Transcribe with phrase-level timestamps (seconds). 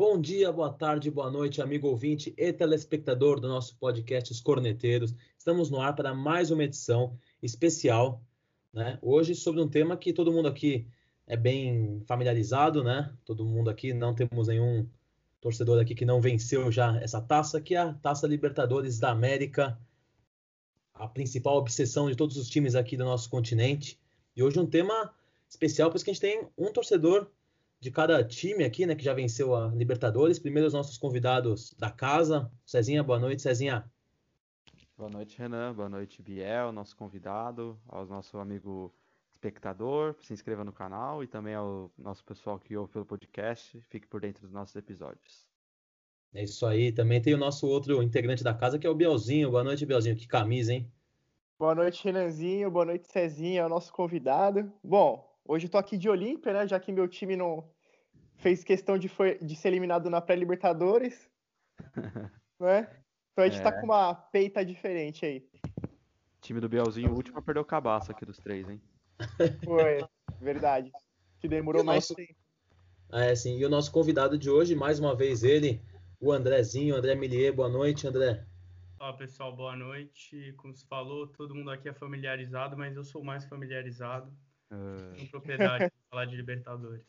[0.00, 5.14] Bom dia, boa tarde, boa noite, amigo ouvinte e telespectador do nosso podcast Os Corneteiros.
[5.36, 8.24] Estamos no ar para mais uma edição especial,
[8.72, 8.98] né?
[9.02, 10.88] Hoje sobre um tema que todo mundo aqui
[11.26, 13.14] é bem familiarizado, né?
[13.26, 14.88] Todo mundo aqui, não temos nenhum
[15.38, 19.78] torcedor aqui que não venceu já essa taça, que é a Taça Libertadores da América,
[20.94, 24.00] a principal obsessão de todos os times aqui do nosso continente.
[24.34, 25.14] E hoje um tema
[25.46, 27.30] especial, pois a gente tem um torcedor
[27.80, 30.38] de cada time aqui, né, que já venceu a Libertadores.
[30.38, 32.50] Primeiro os nossos convidados da casa.
[32.64, 33.90] Cezinha, boa noite, Cezinha.
[34.96, 35.72] Boa noite, Renan.
[35.74, 38.94] Boa noite, Biel, nosso convidado, ao nosso amigo
[39.32, 40.14] espectador.
[40.20, 43.80] Se inscreva no canal e também ao nosso pessoal que ouve pelo podcast.
[43.88, 45.46] Fique por dentro dos nossos episódios.
[46.34, 46.92] É isso aí.
[46.92, 49.50] Também tem o nosso outro integrante da casa, que é o Bielzinho.
[49.50, 50.16] Boa noite, Bielzinho.
[50.16, 50.92] Que camisa, hein?
[51.58, 52.70] Boa noite, Renanzinho.
[52.70, 54.70] Boa noite, Cezinha, é o nosso convidado.
[54.84, 56.66] Bom, hoje eu tô aqui de Olímpia, né?
[56.66, 57.68] Já que meu time não
[58.36, 61.30] fez questão de, foi, de ser eliminado na pré-Libertadores.
[62.58, 62.88] né?
[63.32, 63.72] Então a gente tá é.
[63.72, 65.48] tá com uma peita diferente aí.
[66.40, 68.80] time do Bielzinho, o último a perder o cabaço aqui dos três, hein?
[69.64, 70.04] Foi,
[70.40, 70.90] verdade.
[71.38, 72.14] Que demorou mais nosso...
[72.14, 72.34] tempo.
[73.12, 73.58] É, sim.
[73.58, 75.80] E o nosso convidado de hoje, mais uma vez ele,
[76.20, 77.52] o Andrezinho, André Millier.
[77.52, 78.44] Boa noite, André.
[78.98, 80.52] Olá, pessoal, boa noite.
[80.58, 84.30] Como se falou, todo mundo aqui é familiarizado, mas eu sou mais familiarizado.
[84.70, 87.04] Com propriedade de falar de Libertadores.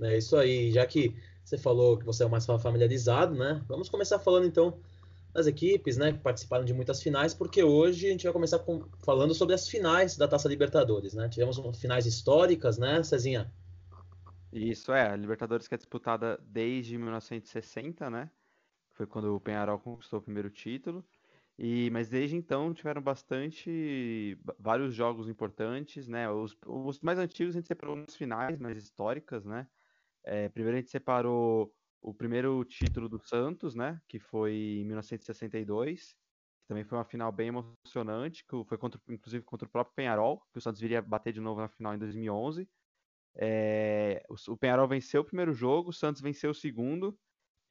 [0.00, 0.70] É isso aí.
[0.72, 1.14] Já que
[1.44, 3.62] você falou que você é o mais familiarizado, né?
[3.68, 4.80] Vamos começar falando então
[5.32, 8.88] das equipes, né, que participaram de muitas finais, porque hoje a gente vai começar com,
[9.04, 11.28] falando sobre as finais da Taça Libertadores, né?
[11.28, 13.52] Tivemos finais históricas, né, Cezinha?
[14.50, 18.30] Isso é, a Libertadores que é disputada desde 1960, né?
[18.92, 21.04] Foi quando o Penharol conquistou o primeiro título.
[21.58, 26.30] E, mas desde então tiveram bastante vários jogos importantes, né?
[26.30, 29.66] Os, os mais antigos a gente separou nas finais mais históricas, né?
[30.24, 34.00] É, primeiro a gente separou o primeiro título do Santos, né?
[34.06, 39.42] Que foi em 1962, que também foi uma final bem emocionante, que foi contra, inclusive
[39.44, 42.68] contra o próprio Penharol, que o Santos viria bater de novo na final em 2011.
[43.34, 47.18] É, o, o Penharol venceu o primeiro jogo, o Santos venceu o segundo,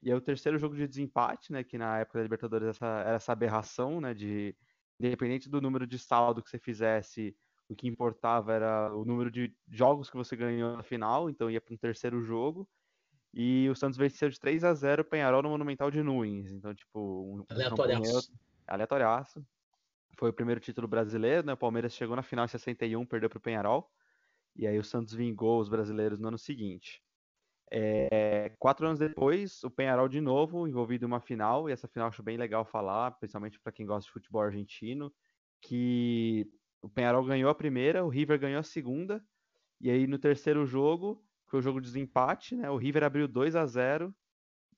[0.02, 1.64] e aí o terceiro jogo de desempate, né?
[1.64, 4.14] Que na época da Libertadores essa, era essa aberração, né?
[4.14, 4.54] De
[4.98, 7.36] independente do número de saldo que você fizesse,
[7.68, 11.60] o que importava era o número de jogos que você ganhou na final, então ia
[11.60, 12.68] para um terceiro jogo.
[13.34, 16.50] E o Santos venceu de 3 a 0 o Penharol no Monumental de Nunes.
[16.52, 18.32] Então, tipo, um, aleatoriaço.
[18.66, 19.46] aleatoriaço.
[20.16, 21.52] Foi o primeiro título brasileiro, né?
[21.52, 23.90] O Palmeiras chegou na final em 61, perdeu para o Penharol.
[24.54, 27.02] E aí o Santos vingou os brasileiros no ano seguinte.
[27.70, 32.08] É, quatro anos depois, o Penharol de novo envolvido em uma final, e essa final
[32.08, 35.12] acho bem legal falar, principalmente para quem gosta de futebol argentino,
[35.60, 36.48] que
[36.80, 39.24] o Penharol ganhou a primeira, o River ganhou a segunda,
[39.80, 42.70] e aí no terceiro jogo, foi o jogo de desempate, né?
[42.70, 44.14] O River abriu 2 a 0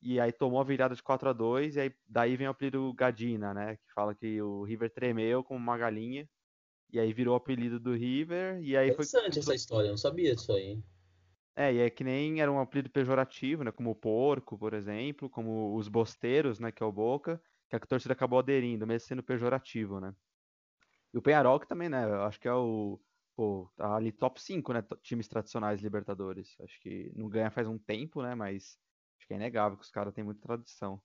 [0.00, 2.92] e aí tomou a virada de 4 a 2 e aí daí vem o apelido
[2.92, 3.76] Gadina, né?
[3.76, 6.28] Que fala que o River tremeu como uma galinha.
[6.90, 8.62] E aí virou o apelido do River.
[8.62, 9.40] E aí Interessante foi...
[9.40, 10.82] essa história, eu não sabia disso aí.
[11.58, 13.72] É, e é que nem era um apelido pejorativo, né?
[13.72, 16.70] Como o porco, por exemplo, como os bosteiros, né?
[16.70, 20.14] Que é o Boca, que a torcida acabou aderindo, mesmo sendo pejorativo, né?
[21.12, 22.04] E o Penharol, que também, né?
[22.26, 23.00] Acho que é o.
[23.36, 24.82] Pô, tá ali top 5, né?
[25.02, 26.56] Times tradicionais Libertadores.
[26.60, 28.34] Acho que não ganha faz um tempo, né?
[28.34, 28.78] Mas
[29.18, 31.02] acho que é inegável que os caras têm muita tradição.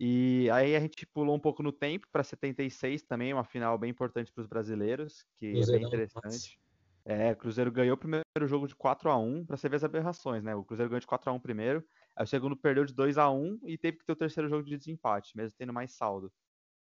[0.00, 3.90] E aí a gente pulou um pouco no tempo para 76 também, uma final bem
[3.90, 6.60] importante para os brasileiros, que é bem interessante.
[7.06, 9.84] É, o Cruzeiro ganhou o primeiro jogo de 4 a 1 para você ver as
[9.84, 10.54] aberrações, né?
[10.54, 11.84] O Cruzeiro ganhou de 4 a 1 primeiro,
[12.16, 14.64] aí o segundo perdeu de 2 a 1 e teve que ter o terceiro jogo
[14.64, 16.32] de desempate, mesmo tendo mais saldo.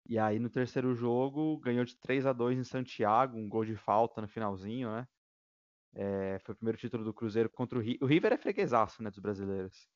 [0.08, 3.76] E aí no terceiro jogo ganhou de 3 a 2 em Santiago, um gol de
[3.76, 5.06] falta no finalzinho, né?
[5.94, 8.02] É, foi o primeiro título do Cruzeiro contra o River.
[8.02, 9.88] O River é freguesaço, né, dos brasileiros.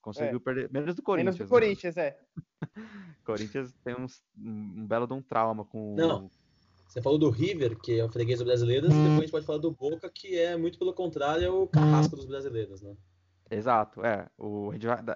[0.00, 0.40] Conseguiu é.
[0.40, 0.72] perder.
[0.72, 1.36] Menos do Corinthians.
[1.36, 1.52] Menos do?
[1.52, 2.06] Corinthians, né?
[2.06, 2.18] é.
[3.24, 5.94] Corinthians tem uns, um belo de um trauma com.
[5.96, 6.30] Não,
[6.88, 9.46] você falou do River, que é o freguês dos brasileiros, e depois a gente pode
[9.46, 12.96] falar do Boca, que é muito pelo contrário, é o carrasco dos brasileiros, né?
[13.50, 14.26] Exato, é.
[14.38, 14.72] O,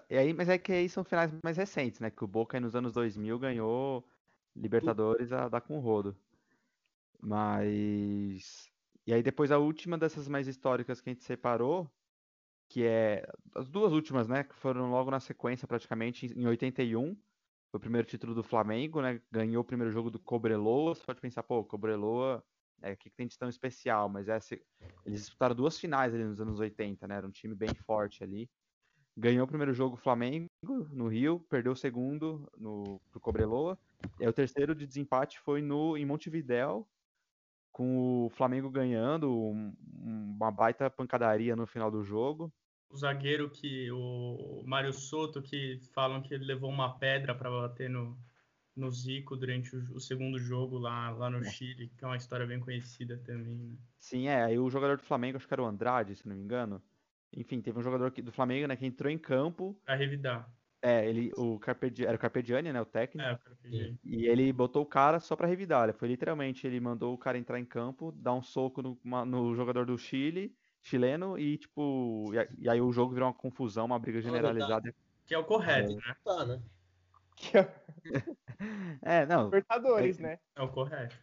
[0.09, 2.11] e aí, mas é que aí são finais mais recentes, né?
[2.11, 4.07] Que o Boca nos anos 2000 ganhou
[4.55, 6.15] Libertadores a dar com o rodo.
[7.21, 8.71] Mas.
[9.07, 11.91] E aí depois a última dessas mais históricas que a gente separou,
[12.69, 13.27] que é.
[13.55, 14.45] As duas últimas, né?
[14.45, 17.17] Que foram logo na sequência, praticamente, em 81
[17.73, 19.19] foi o primeiro título do Flamengo, né?
[19.31, 20.95] Ganhou o primeiro jogo do Cobreloa.
[20.95, 22.45] Você pode pensar, pô, Cobreloa,
[22.83, 24.11] é, o que, que tem de tão especial?
[24.11, 24.55] Mas essa,
[25.07, 27.17] eles disputaram duas finais ali nos anos 80, né?
[27.17, 28.51] Era um time bem forte ali.
[29.17, 33.79] Ganhou o primeiro jogo o Flamengo no Rio, perdeu o segundo no pro Cobreloa.
[34.21, 36.87] E o terceiro de desempate foi no em Montevidéu,
[37.73, 42.53] com o Flamengo ganhando um, uma baita pancadaria no final do jogo.
[42.93, 47.89] O zagueiro que o Mário Soto que falam que ele levou uma pedra para bater
[47.89, 48.19] no,
[48.77, 52.47] no Zico durante o, o, segundo jogo lá, lá no Chile, que é uma história
[52.47, 53.77] bem conhecida também, né?
[53.99, 54.45] Sim, é.
[54.45, 56.83] Aí o jogador do Flamengo, acho que era o Andrade, se não me engano.
[57.35, 59.75] Enfim, teve um jogador do Flamengo, né, que entrou em campo.
[59.87, 60.53] Pra revidar.
[60.83, 61.59] É, ele, o
[62.01, 63.27] era o Carpegiani, né, o técnico.
[63.27, 63.99] É, o Carpegiani.
[64.05, 65.85] E ele botou o cara só para revidar.
[65.85, 69.55] Ele foi literalmente, ele mandou o cara entrar em campo, dar um soco no, no
[69.55, 74.21] jogador do Chile chileno e, tipo, e, aí o jogo virou uma confusão, uma briga
[74.21, 74.95] generalizada.
[75.25, 75.95] Que é o correto, é.
[75.95, 76.17] né?
[76.25, 76.63] Tá, né?
[79.03, 79.45] é, não.
[79.45, 80.39] Libertadores, é, né?
[80.57, 81.17] É o correto.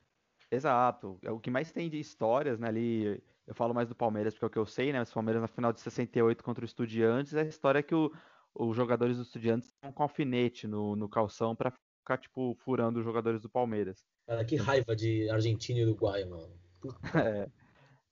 [0.52, 1.20] Exato.
[1.24, 3.22] É o que mais tem de histórias, né, ali.
[3.46, 5.00] Eu falo mais do Palmeiras porque é o que eu sei, né?
[5.00, 8.12] Mas o Palmeiras na final de 68 contra o Estudiantes, é a história que o,
[8.54, 13.06] os jogadores do Estudiantes estão com alfinete no, no calção para ficar, tipo, furando os
[13.06, 14.06] jogadores do Palmeiras.
[14.28, 16.54] Cara, que raiva de Argentina e Uruguai, mano.
[17.16, 17.50] É.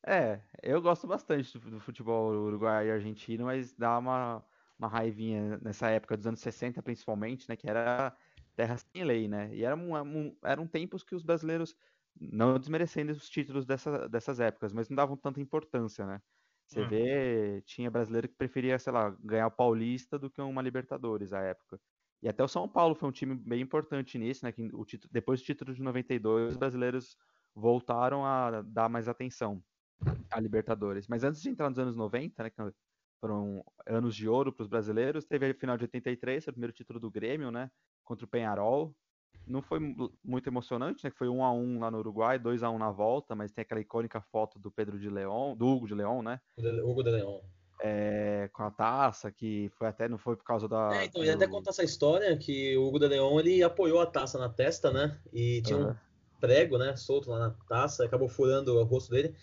[0.08, 4.42] É, eu gosto bastante do, futebol uruguai e argentino, mas dá uma,
[4.80, 7.58] uma raivinha nessa época dos anos 60, principalmente, né?
[7.58, 8.16] Que era
[8.56, 9.54] terra sem lei, né?
[9.54, 11.76] E eram, um, eram tempos que os brasileiros,
[12.18, 16.22] não desmerecendo os títulos dessa, dessas épocas, mas não davam tanta importância, né?
[16.66, 16.88] Você uhum.
[16.88, 21.42] vê, tinha brasileiro que preferia, sei lá, ganhar o Paulista do que uma Libertadores à
[21.42, 21.82] época.
[22.22, 24.54] E até o São Paulo foi um time bem importante nisso, né?
[24.54, 27.18] Que o título, depois do título de 92, os brasileiros
[27.54, 29.62] voltaram a dar mais atenção
[30.30, 31.08] a Libertadores.
[31.08, 32.56] Mas antes de entrar nos anos 90, né, que
[33.20, 37.00] foram anos de ouro para os brasileiros, teve a final de 83, o primeiro título
[37.00, 37.70] do Grêmio, né,
[38.04, 38.94] contra o Penharol.
[39.46, 39.80] Não foi
[40.24, 42.92] muito emocionante, né, que foi 1 a 1 lá no Uruguai, 2 a 1 na
[42.92, 46.40] volta, mas tem aquela icônica foto do Pedro de Leão, do Hugo de Leão, né?
[46.84, 47.42] Hugo de Leão.
[47.80, 50.96] É, com a taça, que foi até não foi por causa da.
[50.96, 51.32] É, então, do...
[51.32, 54.92] até contar essa história que o Hugo de Leão ele apoiou a taça na testa,
[54.92, 55.18] né?
[55.32, 55.92] E tinha uhum.
[55.92, 55.96] um
[56.40, 59.36] prego, né, solto lá na taça, acabou furando o rosto dele.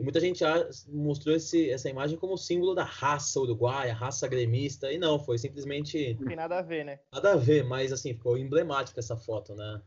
[0.00, 0.42] E muita gente
[0.88, 6.16] mostrou esse, essa imagem como símbolo da raça uruguaia, raça gremista, e não, foi simplesmente.
[6.18, 7.00] Não tem nada a ver, né?
[7.12, 9.82] Nada a ver, mas assim, ficou emblemática essa foto, né?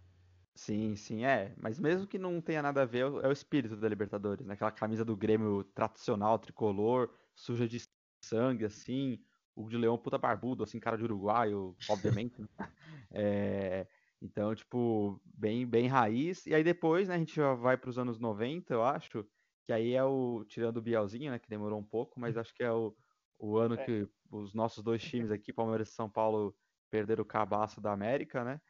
[0.54, 1.51] Sim, sim, é.
[1.57, 4.54] Mas mesmo que não tenha nada a ver, é o é espírito da Libertadores, né?
[4.54, 7.81] Aquela camisa do Grêmio tradicional, tricolor, suja de
[8.24, 9.19] sangue, assim.
[9.56, 12.39] O de Leão, puta barbudo, assim, cara de uruguaio, obviamente.
[12.39, 12.48] Né?
[13.10, 13.88] é,
[14.21, 16.45] então, tipo, bem, bem raiz.
[16.45, 19.25] E aí depois, né, a gente já vai para os anos 90, eu acho
[19.65, 22.63] que aí é o, tirando o Bielzinho, né, que demorou um pouco, mas acho que
[22.63, 22.95] é o,
[23.39, 23.86] o ano é.
[23.86, 26.56] que os nossos dois times aqui, Palmeiras e São Paulo,
[26.89, 28.62] perderam o cabaço da América, né?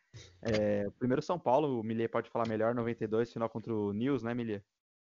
[0.42, 4.34] É, primeiro São Paulo, o Milier pode falar melhor, 92, final contra o Nils, né,
[4.34, 4.63] Milier?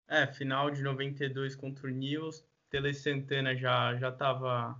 [0.08, 4.76] É, final de 92 contra o Nils, Tele Santana já, já tava,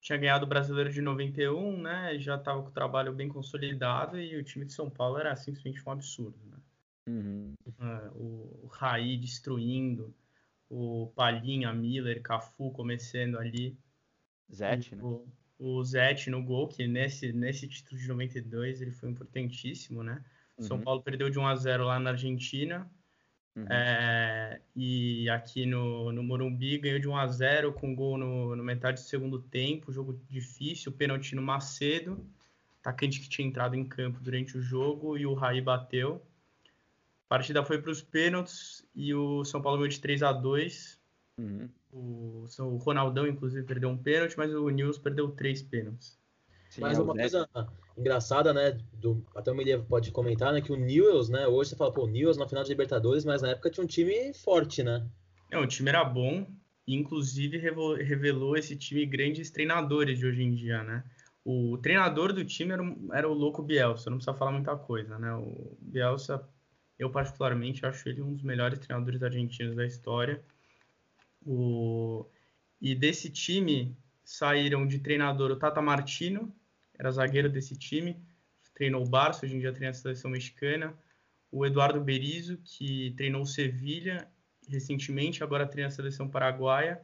[0.00, 4.36] tinha ganhado o Brasileiro de 91, né, já tava com o trabalho bem consolidado e
[4.36, 6.56] o time de São Paulo era simplesmente um absurdo, né?
[7.08, 7.54] Uhum.
[7.78, 10.14] É, o, o Raí destruindo,
[10.68, 13.78] o Palhinha, Miller, Cafu começando ali.
[14.52, 15.02] Zete, né?
[15.02, 15.26] O,
[15.58, 20.24] o Zete no gol, que nesse, nesse título de 92 ele foi importantíssimo, né?
[20.58, 20.64] Uhum.
[20.64, 22.90] São Paulo perdeu de 1 a 0 lá na Argentina.
[23.56, 23.66] Uhum.
[23.70, 28.62] É, e aqui no, no Morumbi ganhou de 1 a 0 com gol no, no
[28.62, 32.28] metade do segundo tempo, jogo difícil, pênalti no Macedo,
[32.80, 36.22] atacante que tinha entrado em campo durante o jogo, e o Raí bateu.
[37.26, 41.00] A partida foi para os pênaltis e o São Paulo ganhou de 3 a 2
[41.38, 41.68] uhum.
[41.92, 46.18] o, o Ronaldão, inclusive, perdeu um pênalti, mas o Nils perdeu três pênaltis.
[46.70, 47.48] Sim, mas é uma coisa
[47.96, 48.78] engraçada, né?
[48.92, 50.60] Do, até o Melier pode comentar, né?
[50.60, 51.46] Que o Newells, né?
[51.48, 53.88] Hoje você fala, pô, o Newells na final de Libertadores, mas na época tinha um
[53.88, 55.04] time forte, né?
[55.50, 56.46] É, o time era bom,
[56.86, 61.04] inclusive revelou esse time grandes treinadores de hoje em dia, né?
[61.44, 65.32] O treinador do time era, era o louco Bielsa, não precisa falar muita coisa, né?
[65.34, 66.46] O Bielsa
[66.98, 70.42] eu, particularmente, acho ele um dos melhores treinadores argentinos da história.
[71.44, 72.26] O...
[72.80, 76.54] E desse time saíram de treinador o Tata Martino,
[76.98, 78.16] era zagueiro desse time,
[78.74, 80.94] treinou o Barça, hoje em dia treina a seleção mexicana.
[81.50, 84.28] O Eduardo Berizzo, que treinou o Sevilha
[84.68, 87.00] recentemente, agora treina a seleção paraguaia.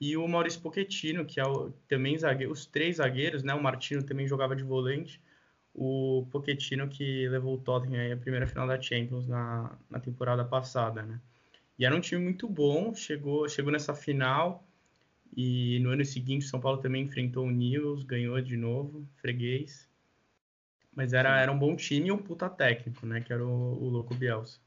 [0.00, 3.54] E o Maurício Pochettino, que é o, também zagueiro, os três zagueiros, né?
[3.54, 5.20] O Martino também jogava de volante
[5.74, 11.02] o Pochettino que levou o Tottenham à primeira final da Champions na, na temporada passada,
[11.02, 11.20] né?
[11.78, 14.64] E era um time muito bom, chegou, chegou nessa final
[15.34, 19.88] e no ano seguinte o São Paulo também enfrentou o Nils, ganhou de novo, freguês.
[20.94, 23.20] Mas era, era um bom time e um puta técnico, né?
[23.20, 24.60] Que era o, o Louco Bielsa.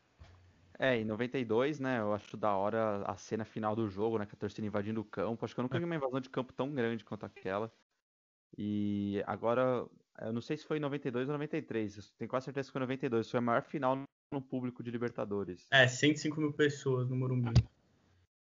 [0.80, 4.34] É, em 92, né, eu acho da hora a cena final do jogo, né, que
[4.34, 5.46] a torcida invadindo o campo.
[5.46, 7.72] Acho que eu nunca vi uma invasão de campo tão grande quanto aquela.
[8.58, 9.86] E agora
[10.22, 12.14] eu não sei se foi em 92 ou 93.
[12.18, 13.30] Tenho quase certeza que foi em 92.
[13.30, 15.68] Foi a maior final no público de Libertadores.
[15.72, 17.54] É, 105 mil pessoas no Morumbi.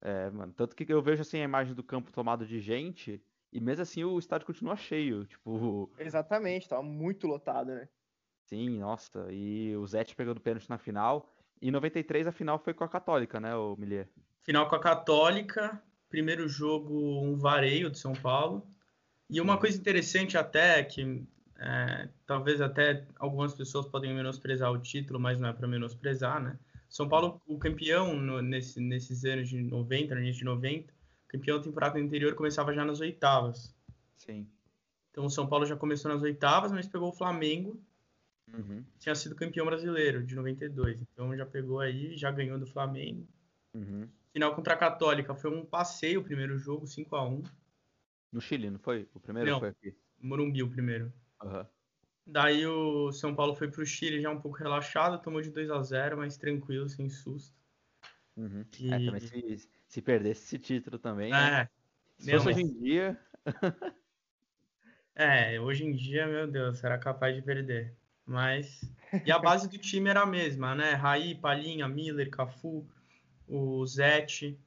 [0.02, 0.54] É, mano.
[0.54, 3.22] Tanto que eu vejo assim a imagem do campo tomado de gente.
[3.52, 5.90] E mesmo assim o estádio continua cheio, tipo...
[5.98, 7.88] Exatamente, tava muito lotado, né?
[8.46, 11.34] Sim, nossa, e o Zete pegando pênalti na final.
[11.62, 14.08] E em 93 a final foi com a Católica, né, o Milier?
[14.42, 18.66] Final com a Católica, primeiro jogo um vareio de São Paulo.
[19.30, 21.26] E uma coisa interessante até, que
[21.60, 26.58] é, talvez até algumas pessoas podem menosprezar o título, mas não é para menosprezar, né?
[26.90, 30.94] São Paulo, o campeão no, nesse, nesses anos de 90, no início de 90,
[31.28, 33.76] campeão da temporada anterior começava já nas oitavas.
[34.18, 34.48] Sim.
[35.12, 37.82] Então o São Paulo já começou nas oitavas, mas pegou o Flamengo,
[38.54, 38.82] Uhum.
[38.98, 41.02] tinha sido campeão brasileiro de 92.
[41.02, 43.28] Então já pegou aí, já ganhou do Flamengo.
[43.74, 44.08] Uhum.
[44.32, 47.44] Final contra a Católica foi um passeio o primeiro jogo, 5 a 1
[48.32, 49.06] No Chile, não foi?
[49.14, 49.60] O primeiro Não.
[49.60, 49.94] foi aqui.
[50.22, 51.12] Morumbi o primeiro.
[51.42, 51.68] Aham.
[52.26, 55.82] Daí o São Paulo foi pro Chile já um pouco relaxado, tomou de 2 a
[55.82, 57.56] 0 mas tranquilo, sem susto.
[58.36, 58.66] Uhum.
[58.80, 61.62] E- É, também se, se perdesse esse título também, né?
[61.64, 61.70] É,
[62.18, 63.20] Se não, fosse mas- hoje em dia,
[65.16, 67.96] é, hoje em dia, meu Deus, era capaz de perder.
[68.26, 68.82] Mas.
[69.26, 70.94] E a base do time era a mesma, né?
[70.94, 72.86] Raí, Palinha, Miller, Cafu,
[73.48, 74.60] o Zete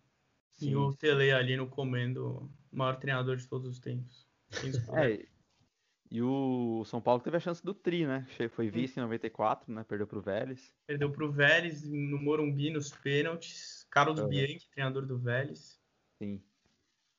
[0.60, 4.26] e o Tele ali no comendo, o maior treinador de todos os tempos.
[4.96, 5.26] É,
[6.10, 8.26] e o São Paulo teve a chance do tri, né?
[8.50, 9.84] Foi vice em 94, né?
[9.84, 10.74] Perdeu pro Vélez.
[10.86, 13.86] Perdeu pro Vélez no Morumbi nos pênaltis.
[13.90, 14.28] Carlos Uhum.
[14.28, 15.80] Bianchi, treinador do Vélez.
[16.20, 16.42] Sim.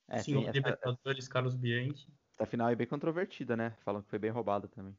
[0.10, 2.08] É, Senhor sim, essa, Libertadores, Carlos Bianchi.
[2.38, 3.72] essa final é bem controvertida, né?
[3.86, 4.98] Falam que foi bem roubada também.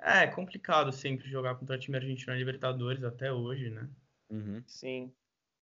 [0.00, 3.90] É, é complicado sempre jogar contra time argentino na Libertadores até hoje, né?
[4.30, 4.62] Uhum.
[4.66, 5.12] Sim.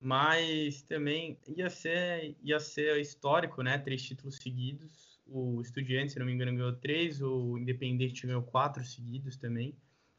[0.02, 3.78] Mas também ia ser, ia ser histórico, né?
[3.78, 5.17] Três títulos seguidos.
[5.30, 7.22] O Estudiantes, se não me engano, ganhou três.
[7.22, 9.76] O Independente ganhou quatro seguidos também.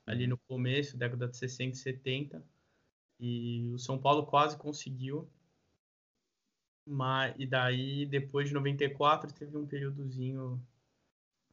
[0.07, 2.45] Ali no começo, década de 60 e 70.
[3.21, 5.29] E o São Paulo quase conseguiu.
[6.87, 10.61] Mas, e daí, depois de 94, teve um períodozinho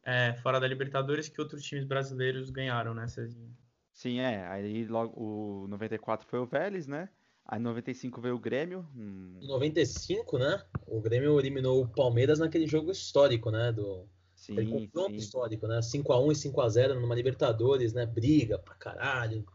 [0.04, 3.52] é, fora da Libertadores que outros times brasileiros ganharam, né, Cezinha?
[3.92, 4.48] Sim, é.
[4.48, 7.10] Aí logo o 94 foi o Vélez, né?
[7.46, 8.88] Aí em 95 veio o Grêmio.
[8.96, 10.64] hum, Em 95, né?
[10.88, 13.72] O Grêmio eliminou o Palmeiras naquele jogo histórico, né?
[13.72, 15.16] Do sim, confronto sim.
[15.18, 15.82] histórico, né?
[15.82, 18.06] 5x1 e 5x0 numa Libertadores, né?
[18.06, 19.46] Briga pra caralho.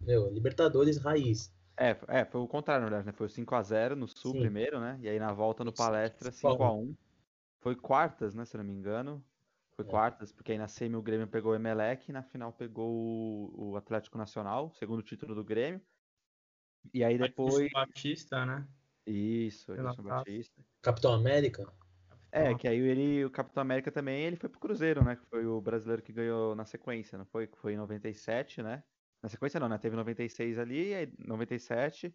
[0.00, 1.52] Meu, Libertadores raiz.
[1.76, 3.12] É, é, foi o contrário, na verdade, né?
[3.12, 4.40] Foi o 5x0 no Sul Sim.
[4.40, 4.98] primeiro, né?
[5.02, 6.86] E aí na volta no Palestra 5 a 1.
[6.86, 6.96] 5x1.
[7.60, 8.44] Foi quartas, né?
[8.44, 9.24] Se não me engano.
[9.72, 9.88] Foi É.
[9.90, 13.76] quartas, porque aí na semi o Grêmio pegou o Emelec e na final pegou o
[13.76, 15.80] Atlético Nacional, segundo título do Grêmio.
[16.92, 17.70] E aí depois.
[17.72, 18.66] Batista, né?
[19.06, 20.02] Isso, Edson taça.
[20.02, 20.62] Batista.
[20.82, 21.72] Capitão América.
[22.32, 25.16] É, que aí ele, o Capitão América também, ele foi pro Cruzeiro, né?
[25.16, 27.46] Que foi o brasileiro que ganhou na sequência, não foi?
[27.46, 28.84] Que foi em 97, né?
[29.20, 29.76] Na sequência não, né?
[29.78, 32.14] Teve 96 ali, aí 97,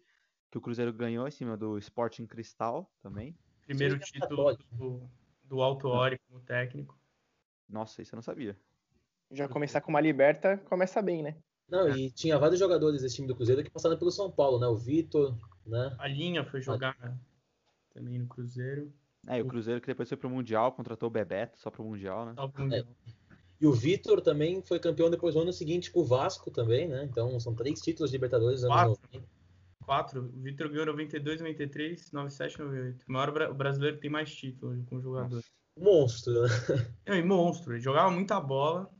[0.50, 3.36] que o Cruzeiro ganhou em cima do Sporting Cristal também.
[3.66, 4.64] Primeiro título Católico.
[4.74, 5.10] do,
[5.44, 6.98] do Alto Ori como técnico.
[7.68, 8.56] Nossa, isso eu não sabia.
[9.30, 11.36] Já começar com uma liberta, começa bem, né?
[11.68, 11.96] Não, É.
[11.98, 14.66] e tinha vários jogadores desse time do Cruzeiro que passaram pelo São Paulo, né?
[14.66, 15.94] O Vitor, né?
[15.98, 16.96] A linha foi jogar
[17.92, 18.92] também no Cruzeiro.
[19.28, 22.26] É, e o Cruzeiro que depois foi pro Mundial, contratou o Bebeto só pro Mundial,
[22.26, 22.34] né?
[22.36, 22.84] Só pro Mundial.
[23.60, 27.04] E o Vitor também foi campeão depois no ano seguinte com o Vasco também, né?
[27.04, 29.00] Então são três títulos de Libertadores anos Quatro.
[29.14, 29.28] 90.
[29.84, 30.20] Quatro.
[30.24, 33.04] O Vitor ganhou 92, 93, 97, 98.
[33.08, 35.42] O maior bra- o brasileiro que tem mais títulos com jogador.
[35.78, 36.48] Monstro, né?
[37.06, 37.72] Não, e monstro.
[37.72, 38.90] Ele jogava muita bola.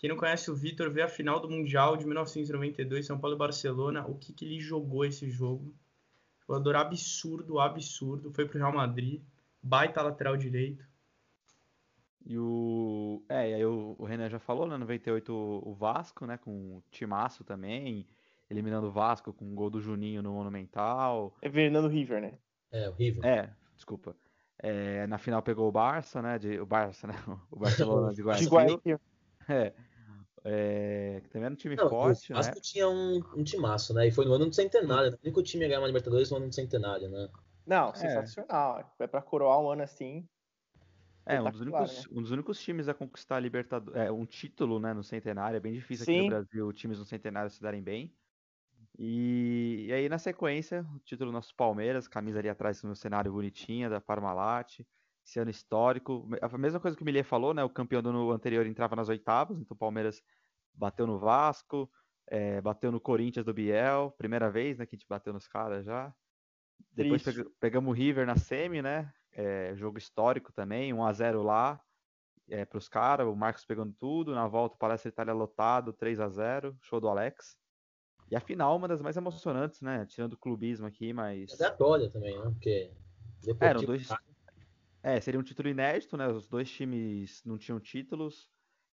[0.00, 3.38] Quem não conhece o Vitor, vê a final do Mundial de 1992, São Paulo e
[3.38, 4.06] Barcelona.
[4.06, 5.74] O que, que ele jogou esse jogo?
[6.48, 8.32] Jogador absurdo, absurdo.
[8.32, 9.22] Foi pro Real Madrid.
[9.62, 10.82] Baita lateral direito.
[12.24, 13.22] E o.
[13.28, 14.78] É, e aí o, o Renan já falou, né?
[14.78, 16.38] 98 o, o Vasco, né?
[16.38, 18.06] Com o Timaço também,
[18.48, 21.36] eliminando o Vasco com o gol do Juninho no Monumental.
[21.42, 22.38] É Fernando River, né?
[22.72, 23.22] É, horrível.
[23.22, 24.16] É, desculpa.
[24.58, 26.38] É, na final pegou o Barça, né?
[26.38, 27.14] De, o Barça, né?
[27.50, 28.48] O Barcelona de De Guayaquil.
[28.48, 29.00] Guayaquil.
[29.46, 29.72] É,
[30.44, 32.42] é, que também era um time Não, forte, o né?
[32.42, 34.08] Vasco tinha um, um timaço, né?
[34.08, 35.10] E foi no ano do centenário.
[35.10, 35.16] né?
[35.16, 37.28] O único time a ganhar uma Libertadores no ano do centenário, né?
[37.66, 38.94] Não, sensacional.
[38.98, 40.26] Vai pra coroar um ano assim.
[41.26, 44.80] É, um dos, únicos, um dos únicos times a conquistar a Libertadores, é, um título,
[44.80, 45.56] né, no centenário.
[45.56, 46.22] É bem difícil aqui Sim.
[46.22, 48.12] no Brasil times no centenário se darem bem.
[48.98, 53.32] E, e aí, na sequência, o título do nosso Palmeiras, camisa ali atrás no cenário
[53.32, 54.80] bonitinha da Parmalat.
[55.24, 56.28] Esse ano histórico.
[56.40, 57.62] A mesma coisa que o Milier falou, né?
[57.62, 60.22] O campeão do ano anterior entrava nas oitavas, então o Palmeiras
[60.74, 61.90] bateu no Vasco,
[62.26, 65.84] é, bateu no Corinthians do Biel, primeira vez, né, que a gente bateu nos caras
[65.84, 66.12] já.
[66.92, 69.12] Depois pega- pegamos o River na semi, né?
[69.32, 71.80] É, jogo histórico também, 1 a 0 lá
[72.48, 74.34] é, para os caras, o Marcos pegando tudo.
[74.34, 77.56] Na volta, o Palestra Itália lotado, 3 a 0 show do Alex.
[78.30, 80.06] E a final, uma das mais emocionantes, né?
[80.06, 81.52] Tirando o clubismo aqui, mas.
[81.60, 82.44] Aleatória também, né?
[82.50, 82.90] Porque.
[83.60, 84.08] É, Eram dois,
[85.02, 86.28] É, seria um título inédito, né?
[86.28, 88.48] Os dois times não tinham títulos.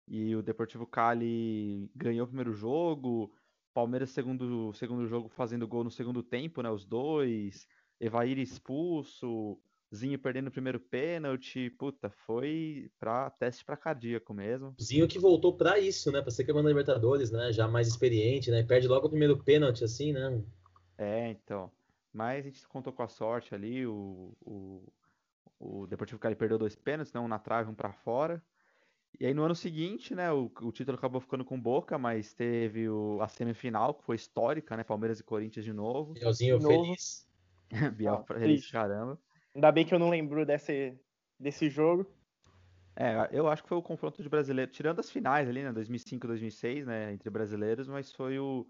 [0.07, 3.33] E o Deportivo Cali ganhou o primeiro jogo.
[3.73, 6.69] Palmeiras, segundo, segundo jogo, fazendo gol no segundo tempo, né?
[6.69, 7.67] Os dois.
[7.99, 9.57] Evair expulso.
[9.95, 11.69] Zinho perdendo o primeiro pênalti.
[11.69, 14.75] Puta, foi pra teste para cardíaco mesmo.
[14.81, 16.21] Zinho que voltou para isso, né?
[16.21, 17.53] Pra ser campeão da Libertadores, né?
[17.53, 18.63] Já mais experiente, né?
[18.63, 20.43] Perde logo o primeiro pênalti, assim, né?
[20.97, 21.71] É, então.
[22.11, 23.85] Mas a gente contou com a sorte ali.
[23.85, 24.91] O, o,
[25.59, 27.19] o Deportivo Cali perdeu dois pênaltis, né?
[27.19, 28.43] um na trave, um para fora.
[29.19, 32.89] E aí no ano seguinte, né, o, o, título acabou ficando com Boca, mas teve
[32.89, 36.13] o, a semifinal, que foi histórica, né, Palmeiras e Corinthians de novo.
[36.13, 36.83] Bielzinho De novo.
[36.85, 37.27] feliz.
[37.95, 38.71] Biel Ah, feliz, triste.
[38.71, 39.19] caramba.
[39.53, 40.97] Ainda bem que eu não lembro desse,
[41.39, 42.07] desse jogo.
[42.95, 46.27] É, eu acho que foi o confronto de brasileiro, tirando as finais ali, né, 2005
[46.27, 48.67] 2006, né, entre brasileiros, mas foi o...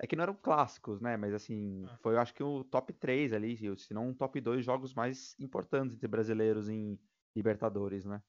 [0.00, 1.98] É que não eram clássicos, né, mas assim, Ah.
[2.02, 5.34] foi eu acho que o top 3 ali, se não um top 2 jogos mais
[5.38, 6.98] importantes entre brasileiros em
[7.34, 8.22] Libertadores, né.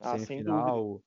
[0.00, 1.04] Ah, sem semifinal,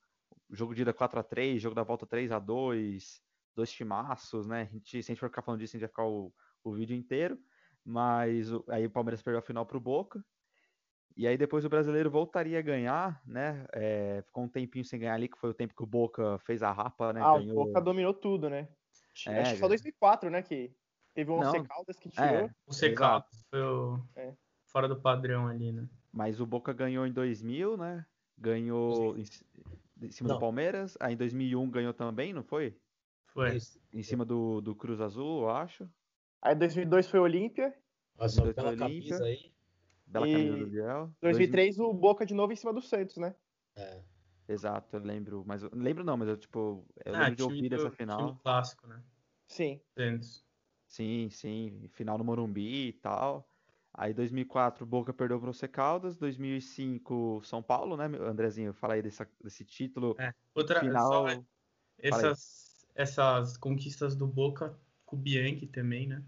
[0.51, 3.21] jogo de ida 4x3, jogo da volta 3x2,
[3.55, 4.63] dois timaços, né?
[4.63, 6.73] A gente, se a gente for ficar falando disso, a gente vai ficar o, o
[6.73, 7.39] vídeo inteiro.
[7.85, 10.23] Mas o- aí o Palmeiras perdeu a final pro Boca.
[11.17, 13.65] E aí depois o brasileiro voltaria a ganhar, né?
[13.73, 16.63] É, ficou um tempinho sem ganhar ali, que foi o tempo que o Boca fez
[16.63, 17.25] a rapa, né?
[17.25, 17.53] Ah, o Ganhou.
[17.53, 18.75] Boca dominou tudo, né?
[19.27, 19.69] É, Acho que só cara.
[19.69, 20.41] 2004, né?
[20.41, 20.71] Que
[21.13, 22.25] teve Once Não, Caldas que tirou.
[22.27, 23.99] É, O secado foi o...
[24.15, 24.33] É.
[24.65, 25.87] fora do padrão ali, né?
[26.11, 28.05] mas o Boca ganhou em 2000, né?
[28.37, 29.23] Ganhou em,
[30.01, 30.37] em cima Não.
[30.37, 30.97] do Palmeiras.
[30.99, 32.75] Aí em 2001 ganhou também, não foi?
[33.27, 33.57] Foi.
[33.93, 35.87] Em cima do, do Cruz Azul, eu acho.
[36.41, 37.73] Aí 2002 foi Olímpia.
[38.15, 38.77] Dois pela Olímpia.
[38.87, 39.51] camisa aí.
[40.07, 41.11] Bela E camisa do Biel.
[41.21, 43.35] 2003 o Boca de novo em cima do Santos, né?
[43.75, 44.01] É.
[44.49, 47.55] Exato, eu lembro, mas eu lembro não, mas eu tipo, eu Ah, lembro de time
[47.55, 48.39] ouvir do- time final.
[48.41, 49.03] clássico, né?
[49.47, 49.79] Sim.
[49.95, 50.43] Santos.
[50.87, 53.47] Sim, sim, final no Morumbi e tal.
[53.93, 58.73] Aí 2004 Boca perdeu pro Once Caldas, 2005 São Paulo, né, Andrezinho?
[58.73, 60.33] Fala aí dessa, desse título É.
[60.55, 61.11] Outra, final.
[61.11, 61.43] só
[61.99, 66.23] essas, essas conquistas do Boca com o Bianchi também, né?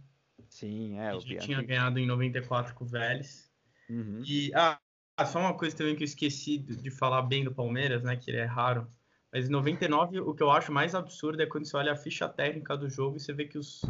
[0.47, 1.45] Sim, é, que o já Bianchi.
[1.45, 3.51] tinha ganhado em 94 com o Vélez.
[3.89, 4.21] Uhum.
[4.25, 4.79] E ah,
[5.25, 8.15] só uma coisa também que eu esqueci de falar bem do Palmeiras, né?
[8.15, 8.88] Que é raro.
[9.31, 12.27] Mas em 99, o que eu acho mais absurdo é quando você olha a ficha
[12.27, 13.81] técnica do jogo e você vê que os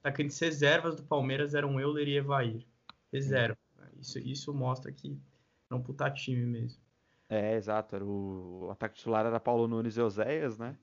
[0.00, 2.66] atacantes reservas do Palmeiras eram Euler e Evair.
[3.12, 3.58] Reserva.
[3.98, 5.18] Isso, isso mostra que
[5.70, 6.80] é um puta time mesmo.
[7.28, 8.66] É, exato, o...
[8.66, 10.76] o ataque titular era Paulo Nunes e Oséias, né?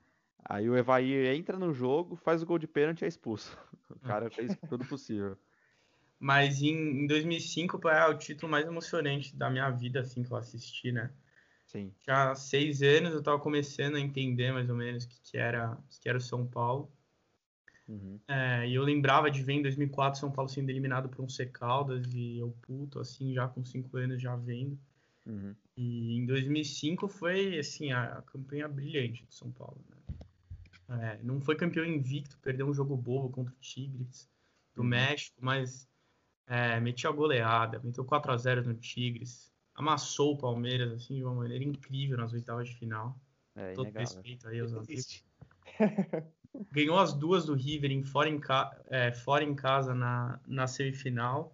[0.44, 3.58] Aí o Evair entra no jogo, faz o gol de pênalti e é expulso.
[3.90, 5.38] O cara fez tudo possível.
[6.20, 10.32] Mas em, em 2005 pô, é o título mais emocionante da minha vida, assim, que
[10.32, 11.12] eu assisti, né?
[11.66, 11.94] Sim.
[12.06, 15.38] Já há seis anos eu tava começando a entender mais ou menos o que, que
[15.38, 16.92] era, o que, que era o São Paulo.
[17.88, 18.20] Uhum.
[18.28, 21.46] É, e eu lembrava de ver em 2004 São Paulo sendo eliminado por um C
[21.46, 24.78] Caldas e eu puto, assim, já com cinco anos já vendo.
[25.26, 25.56] Uhum.
[25.76, 29.98] E em 2005 foi, assim, a, a campanha brilhante do São Paulo, né?
[30.90, 34.30] É, não foi campeão invicto, perdeu um jogo bobo contra o Tigres
[34.74, 34.88] do Uhum.
[34.88, 35.88] México, mas
[36.48, 41.24] é, metia a goleada, meteu 4 a 0 no Tigres, amassou o Palmeiras, assim, de
[41.24, 43.20] uma maneira incrível nas oitavas de final.
[43.56, 44.16] É Todo inegável.
[44.16, 45.24] respeito aí aos amigos.
[46.72, 48.76] Ganhou as duas do River em fora em, ca...
[48.88, 51.54] é, fora em casa na, na semifinal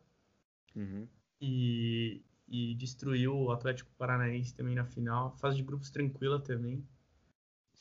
[0.76, 1.08] Uhum.
[1.40, 5.36] e, e destruiu o Atlético Paranaense também na final.
[5.38, 6.88] Fase de grupos tranquila também.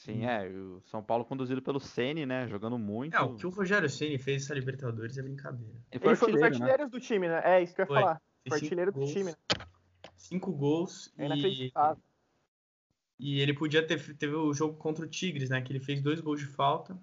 [0.05, 3.17] Sim, é, e o São Paulo conduzido pelo Ceni, né, jogando muito.
[3.17, 5.75] É, o que o Rogério Ceni fez essa Libertadores é brincadeira.
[5.93, 6.73] Ele foi Ele foi um dos artilheiro, né?
[6.73, 7.41] artilheiros do time, né?
[7.45, 8.01] É isso que eu ia Foi.
[8.01, 8.23] falar.
[8.49, 9.37] Foi cinco artilheiro do gols, time, né?
[10.17, 11.73] Cinco gols É e,
[13.17, 15.63] e ele podia ter teve o jogo contra o Tigres, né?
[15.63, 16.99] Que ele fez dois gols de falta.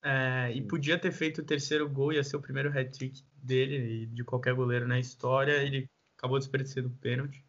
[0.00, 4.06] É, e podia ter feito o terceiro gol, ia ser o primeiro hat-trick dele e
[4.06, 5.60] de qualquer goleiro na história.
[5.60, 7.44] Ele acabou desperdiçando o pênalti.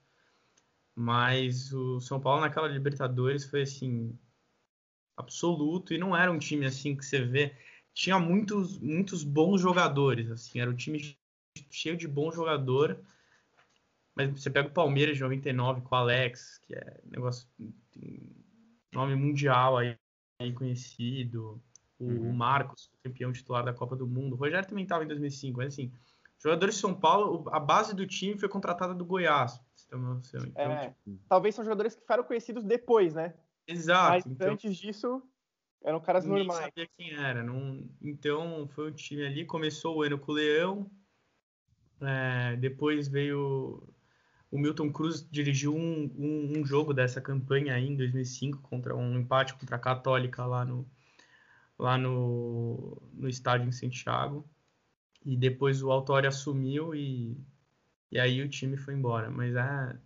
[0.96, 4.18] Mas o São Paulo naquela Libertadores foi assim
[5.18, 7.56] absoluto e não era um time assim que você vê.
[7.94, 10.60] Tinha muitos muitos bons jogadores assim.
[10.60, 11.16] Era um time
[11.70, 13.00] cheio de bom jogador.
[14.16, 17.48] Mas você pega o Palmeiras de 99 com o Alex que é negócio
[18.92, 19.98] nome mundial aí,
[20.40, 21.62] aí conhecido.
[22.00, 22.32] O, Uhum.
[22.32, 24.34] o Marcos campeão titular da Copa do Mundo.
[24.34, 25.92] O Rogério também estava em 2005 mas assim
[26.38, 29.62] jogadores de São Paulo a base do time foi contratada do Goiás
[29.96, 30.42] uma noção.
[30.46, 33.34] então É, tipo, talvez são jogadores que ficaram conhecidos depois, né?
[33.68, 35.22] exato Mas então antes disso,
[35.84, 36.66] eram caras Ninguém normais.
[36.66, 37.44] sabia quem era.
[37.44, 37.88] Não...
[38.02, 39.46] Então, foi um time ali.
[39.46, 40.92] Começou o ano com o Leão.
[42.02, 43.82] é, depois veio
[44.54, 49.18] o Milton Cruz dirigiu um, um, um jogo dessa campanha aí em 2005 contra um
[49.18, 50.88] empate contra a Católica lá no
[51.78, 54.48] lá no, no estádio em Santiago.
[55.26, 57.36] E depois o Autori assumiu e,
[58.14, 59.32] E aí o time foi embora.
[59.32, 60.00] Mas é.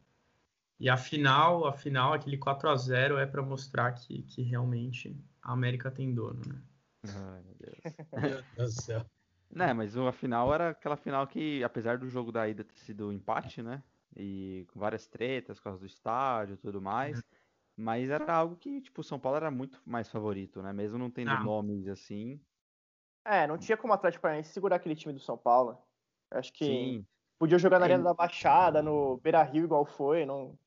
[0.79, 5.13] E a final, a final, aquele 4 a 0 é para mostrar que, que realmente
[5.41, 6.61] a América tem dono, né?
[7.03, 7.77] Ai, meu Deus.
[8.15, 9.05] Meu Deus do céu.
[9.49, 13.11] Né, mas a final era aquela final que, apesar do jogo da ida ter sido
[13.11, 13.83] empate, né?
[14.15, 17.21] E com várias tretas por causa do estádio e tudo mais.
[17.75, 20.71] Mas era algo que, tipo, o São Paulo era muito mais favorito, né?
[20.71, 21.43] Mesmo não tendo Ah.
[21.43, 22.39] nomes assim.
[23.25, 25.77] É, não tinha como o Atlético Paranaense segurar aquele time do São Paulo.
[26.31, 27.05] Eu Acho que Sim.
[27.37, 30.25] Podia jogar na É, Arena da Baixada, no Beira Rio, igual foi.
[30.25, 30.57] Não,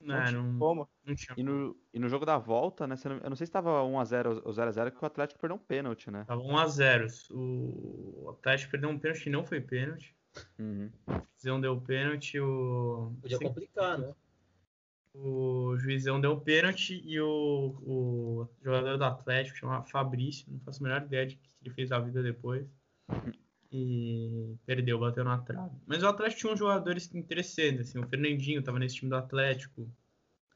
[0.00, 0.88] não É, tinha não, como.
[1.04, 1.36] não tinha.
[1.36, 2.94] E no, e no jogo da volta, né?
[3.04, 6.10] não- Eu não sei se tava 1x0 ou 0x0 que o Atlético perdeu um pênalti,
[6.10, 6.24] né?
[6.24, 10.16] Tava 1 a 0 O Atlético perdeu um pênalti que não foi pênalti.
[10.58, 10.90] Uhum.
[11.06, 13.12] O juizão deu pênalti, o.
[13.20, 14.14] Podia Sim, complicar, né?
[15.14, 20.88] O juizão deu pênalti e o, o jogador do Atlético, chamado Fabrício, não faço a
[20.88, 22.66] menor ideia de que ele fez a vida depois.
[23.76, 25.76] E perdeu, bateu na trave.
[25.84, 29.90] Mas o Atlético tinha uns jogadores interessantes, assim, o Fernandinho tava nesse time do Atlético,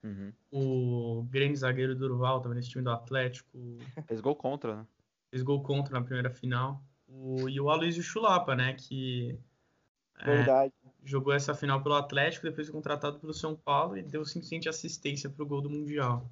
[0.04, 0.32] Uhum.
[0.52, 3.58] o grande zagueiro Durval tava nesse time do Atlético,
[4.06, 4.86] Fez gol contra, né?
[5.28, 6.80] fez gol contra na primeira final.
[7.08, 9.36] O, e o Aloysio Chulapa, né, que
[10.20, 10.70] é,
[11.04, 15.28] jogou essa final pelo Atlético, depois foi contratado pelo São Paulo e deu suficiente assistência
[15.28, 16.30] pro gol do Mundial.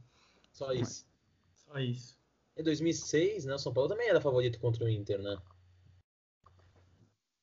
[0.52, 1.04] Só isso.
[1.52, 2.16] Só isso.
[2.56, 5.36] Em 2006, né, o São Paulo também era favorito contra o Inter, né?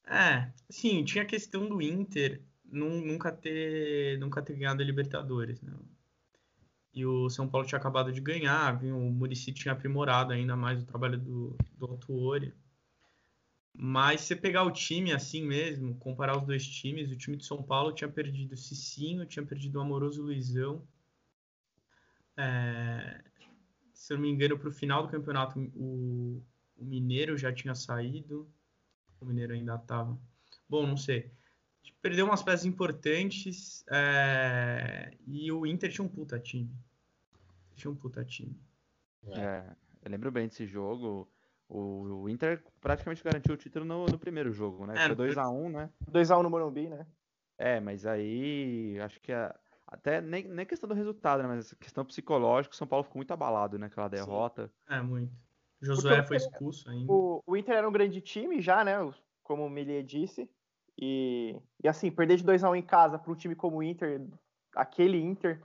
[0.08, 5.62] É, sim, tinha a questão do Inter nun- nunca ter, nunca ter ganhado a Libertadores,
[5.62, 5.74] né?
[6.94, 8.98] E o São Paulo tinha acabado de ganhar, viu?
[8.98, 12.54] o Muricy tinha aprimorado ainda mais o trabalho do, do Autuori.
[13.78, 17.46] Mas se você pegar o time assim mesmo, comparar os dois times, o time de
[17.46, 20.88] São Paulo tinha perdido o Cicinho, tinha perdido o Amoroso Luizão.
[22.38, 23.24] É,
[23.94, 26.42] se eu não me engano, para o final do campeonato, o,
[26.78, 28.50] o Mineiro já tinha saído.
[29.24, 30.18] O Mineiro ainda estava.
[30.68, 31.32] Bom, não sei.
[32.02, 36.70] Perdeu umas peças importantes é, e o Inter tinha um puta time.
[37.76, 38.60] Tinha um puta time.
[39.32, 39.64] É,
[40.04, 41.30] eu lembro bem desse jogo.
[41.70, 44.96] O, o Inter praticamente garantiu o título no, no primeiro jogo, né?
[44.96, 45.90] É, Foi no 2x1, né?
[46.08, 47.08] 2x1 no Morumbi, né?
[47.58, 49.58] É, mas aí acho que a-
[49.88, 51.48] até nem, nem questão do resultado, né?
[51.48, 53.88] Mas questão psicológica, o São Paulo ficou muito abalado, né?
[53.88, 54.70] Aquela derrota.
[54.90, 55.32] É, muito.
[55.84, 57.16] Josué Porque foi o- expulso ainda.
[57.16, 58.94] O, o Inter era um grande time já, né?
[59.44, 60.50] Como o Melier disse.
[60.98, 64.28] E, e assim, perder de 2x1 em casa para um time como o Inter,
[64.76, 65.64] aquele Inter,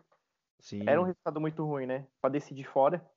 [0.60, 2.08] Sim, era um resultado muito ruim, né?
[2.20, 3.08] Pra decidir fora.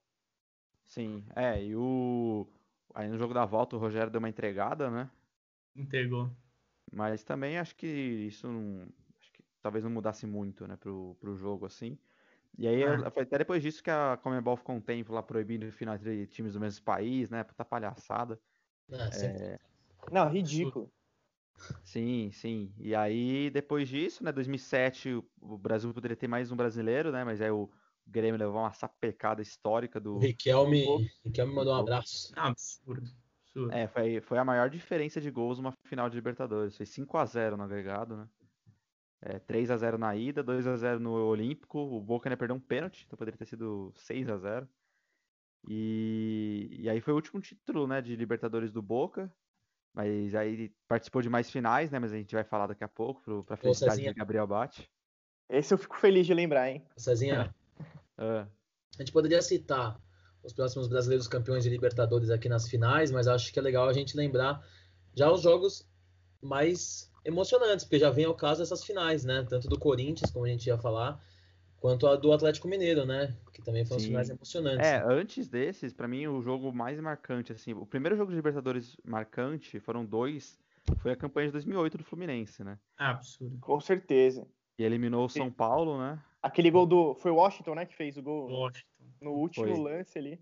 [0.86, 1.26] sim.
[1.36, 2.48] É, e o.
[2.94, 5.10] Aí no jogo da volta o Rogério deu uma entregada, né?
[5.76, 6.32] Entregou.
[6.92, 8.88] Mas também acho que isso não.
[9.20, 11.98] Acho que talvez não mudasse muito, né, pro, pro jogo, assim.
[12.58, 13.10] E aí Ah.
[13.12, 16.28] foi até depois disso que a Comebol ficou um tempo lá proibindo o final entre
[16.28, 17.44] times do mesmo país, né?
[17.44, 18.40] Puta palhaçada.
[18.90, 19.60] É, sempre-
[20.12, 20.92] Não, ridículo.
[21.84, 22.74] Sim, sim.
[22.78, 27.24] E aí, depois disso, né, 2007, o- Brasil poderia ter mais um brasileiro, né?
[27.24, 27.70] Mas aí o
[28.06, 30.18] Grêmio levou uma sapecada histórica O do.
[30.18, 32.34] Riquelme, Riquelme mandou um abraço.
[32.36, 33.10] Ah, absurdo.
[33.46, 33.72] absurdo.
[33.74, 36.76] É, foi, foi a maior diferença de gols numa final de Libertadores.
[36.76, 38.28] Foi 5 a 0 no agregado, né?
[39.22, 41.80] É, 3 a 0 na ida, 2 a 0 no Olímpico.
[41.80, 44.68] O Boca ainda perdeu um pênalti, então poderia ter sido 6 a 0
[45.68, 49.32] E, e aí foi o último título, né, de Libertadores do Boca.
[49.94, 52.00] Mas aí participou de mais finais, né?
[52.00, 54.14] Mas a gente vai falar daqui a pouco, pro, pra felicidade Cezinha.
[54.14, 54.90] de Gabriel Bate.
[55.50, 56.86] Esse eu fico feliz de lembrar, hein?
[56.96, 57.54] Cezinha,
[58.18, 58.48] Ah,
[58.98, 60.00] a gente poderia citar
[60.44, 63.94] os próximos brasileiros campeões de Libertadores aqui nas finais, mas acho que é legal a
[63.94, 64.66] gente lembrar
[65.14, 65.88] já os jogos
[66.42, 69.46] mais emocionantes, porque já vem ao caso essas finais, né?
[69.48, 71.22] Tanto do Corinthians, como a gente ia falar,
[71.80, 73.36] quanto a do Atlético Mineiro, né?
[73.54, 74.10] Que também foram as Sim.
[74.10, 74.88] finais emocionantes.
[74.88, 78.98] É, antes desses, pra mim, o jogo mais marcante, assim, o primeiro jogo de Libertadores
[79.04, 80.60] marcante, foram dois,
[80.98, 82.78] foi a campanha de 2008 do Fluminense, né?
[82.98, 83.58] Absurdo.
[83.60, 84.48] Com certeza.
[84.78, 86.20] E eliminou o São Paulo, né?
[86.42, 87.14] Aquele gol do.
[87.16, 87.86] Foi o Washington, né?
[87.86, 89.04] Que fez o gol Washington.
[89.22, 89.78] no último Foi.
[89.78, 90.42] lance ali.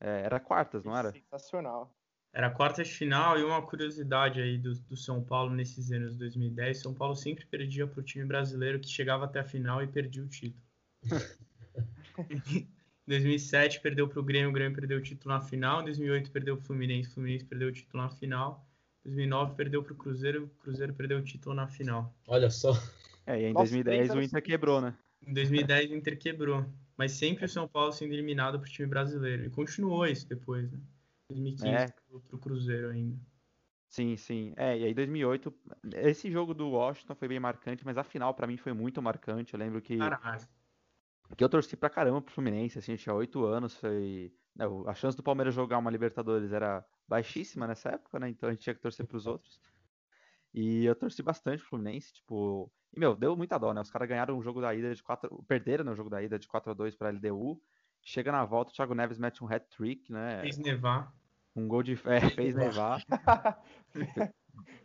[0.00, 1.12] É, era quartas, não era?
[1.12, 1.94] Sensacional.
[2.32, 6.16] Era a quarta de final e uma curiosidade aí do, do São Paulo nesses anos
[6.16, 9.86] 2010, São Paulo sempre perdia para o time brasileiro que chegava até a final e
[9.86, 10.62] perdia o título.
[12.18, 12.66] em
[13.06, 16.56] 2007 perdeu para o Grêmio, o Grêmio perdeu o título na final, em 2008 perdeu
[16.56, 18.66] para o Fluminense, o Fluminense perdeu o título na final,
[19.04, 22.14] em 2009 perdeu para o Cruzeiro, o Cruzeiro perdeu o título na final.
[22.26, 22.72] Olha só.
[23.26, 24.94] É, e em Nossa, 2010 três o Inter quebrou, né?
[25.26, 26.64] Em 2010 o Inter quebrou,
[26.96, 30.72] mas sempre o São Paulo sendo eliminado para o time brasileiro e continuou isso depois,
[30.72, 30.78] né?
[31.32, 31.86] 2015 É.
[31.88, 33.18] para o Cruzeiro ainda.
[33.88, 34.54] Sim, sim.
[34.56, 35.52] É, e aí 2008,
[35.96, 39.52] esse jogo do Washington foi bem marcante, mas a final pra mim foi muito marcante.
[39.52, 40.48] Eu lembro que, Caralho.
[41.36, 44.32] que eu torci pra caramba pro Fluminense, assim, tinha 8 anos, foi...
[44.56, 48.30] né, o- a chance do Palmeiras jogar uma Libertadores era baixíssima nessa época, né?
[48.30, 49.60] Então a gente tinha que torcer pros outros.
[50.54, 52.72] E eu torci bastante pro Fluminense, tipo.
[52.94, 53.80] E, meu, deu muita dó, né?
[53.80, 55.42] Os caras ganharam um jogo da ida de 4.
[55.48, 57.60] Perderam no jogo da ida de 4 a 2 pra LDU.
[58.02, 60.40] Chega na volta, o Thiago Neves mete um hat-trick, né?
[60.40, 61.14] Fez nevar.
[61.54, 61.92] Um gol de.
[62.06, 63.04] É, fez nevar.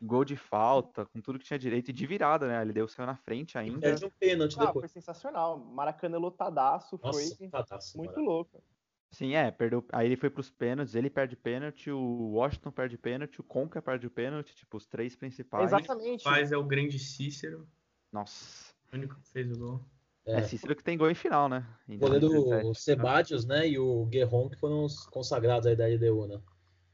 [0.02, 2.58] gol de falta, com tudo que tinha direito e de virada, né?
[2.58, 3.80] A LDU saiu na frente ainda.
[3.80, 4.92] Perde um pênalti Ah, depois.
[4.92, 5.58] foi sensacional.
[5.60, 8.26] Maracanã lotadaço, Nossa, foi lotadaço, muito mano.
[8.26, 8.64] louco.
[9.10, 9.86] Sim, é, perdeu.
[9.94, 14.06] Aí ele foi pros pênaltis, ele perde pênalti, o Washington perde pênalti, o Conca perde
[14.06, 15.72] o pênalti, tipo, os três principais.
[15.72, 16.24] Exatamente.
[16.24, 17.66] Faz é o grande Cícero,
[18.12, 18.74] Nossa.
[18.92, 19.82] o único que fez o gol.
[20.26, 20.44] É, É.
[20.44, 21.66] Cícero que tem gol em final, né?
[21.88, 22.82] Em O goleiro 2017.
[22.84, 23.66] Sebadios, né?
[23.70, 26.42] E o Guerron, que foram os consagrados aí da LDU, né?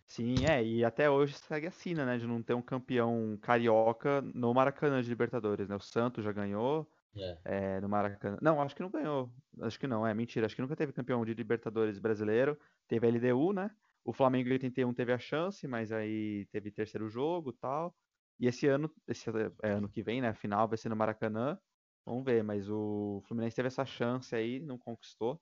[0.08, 2.18] Sim, é, e até hoje segue assim, né?
[2.18, 5.76] De não ter um campeão carioca no Maracanã de Libertadores, né?
[5.76, 7.44] O Santos já ganhou É.
[7.46, 8.38] é, no Maracanã.
[8.42, 9.34] Não, acho que não ganhou.
[9.62, 10.46] Acho que não, é mentira.
[10.48, 12.60] Acho que nunca teve campeão de Libertadores brasileiro.
[12.88, 13.72] Teve a LDU, né?
[14.06, 17.96] O Flamengo em 81 teve a chance, mas aí teve terceiro jogo e tal.
[18.40, 19.30] E esse ano, esse
[19.64, 20.30] é, ano que vem, né?
[20.30, 21.60] A final vai ser no Maracanã.
[22.06, 25.42] Vamos ver, mas o Fluminense teve essa chance aí, não conquistou.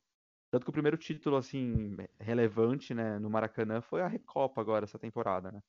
[0.52, 5.00] Tanto que o primeiro título, assim, relevante, né, no Maracanã foi a Recopa agora, essa
[5.00, 5.60] temporada, né?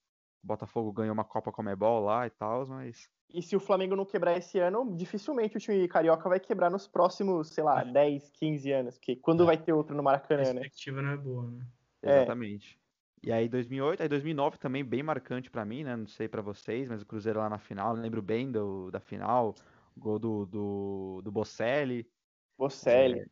[0.43, 4.05] O Botafogo ganhou uma Copa Comebol lá e tal, mas E se o Flamengo não
[4.05, 8.73] quebrar esse ano, dificilmente o time carioca vai quebrar nos próximos, sei lá, 10, 15
[8.73, 8.99] anos.
[8.99, 9.47] Porque quando É.
[9.47, 10.53] vai ter outro no A Maracanã, né?
[10.53, 11.67] perspectiva não é boa, né?
[12.03, 12.09] É.
[12.09, 12.79] Exatamente.
[13.23, 15.95] E aí 2008, aí 2009 também bem marcante pra mim, né?
[15.95, 19.55] Não sei pra vocês, mas o Cruzeiro lá na final, lembro bem do, da final,
[19.97, 22.11] o gol do, do, do Bocelli,
[22.57, 23.31] Bocelli.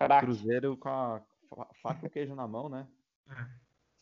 [0.00, 0.24] Caraca.
[0.26, 2.88] Cruzeiro com a fa- faca e o queijo na mão, né?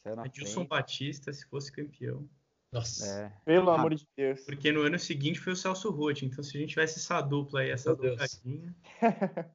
[0.04, 0.68] Na Adilson frente.
[0.68, 2.28] Batista, se fosse campeão.
[2.70, 3.04] Nossa.
[3.06, 3.74] É, Pelo Ah.
[3.74, 4.42] amor de Deus.
[4.42, 6.22] Porque no ano seguinte foi o Celso Roth.
[6.22, 8.74] Então, se a gente tivesse essa dupla aí, essa dupladinha.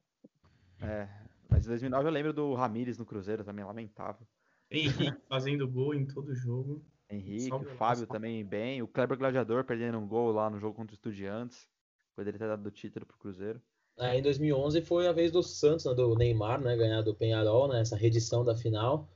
[0.82, 1.08] é.
[1.48, 4.26] Mas em 2009 eu lembro do Ramires no Cruzeiro também, lamentável.
[4.70, 6.84] Henrique fazendo gol em todo jogo.
[7.08, 8.12] Henrique, Salve, o Fábio nossa.
[8.12, 11.66] também bem, o Kleber Gladiador perdendo um gol lá no jogo contra o Estudiantes.
[12.14, 13.60] Poderia ter dado o título pro Cruzeiro.
[13.98, 17.68] Aí em 2011 foi a vez do Santos, né, do Neymar, né, ganhar do Penharol,
[17.68, 19.08] né, essa reedição da final.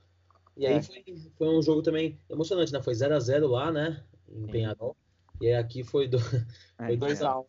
[0.57, 0.83] E aí É.
[0.83, 1.05] foi,
[1.37, 2.83] foi um jogo também emocionante, né?
[2.83, 4.51] Foi 0 a 0 lá, né, em Sim.
[4.51, 4.97] Penharol.
[5.41, 6.19] E aí aqui foi do,
[6.81, 7.45] É, foi 2 a 1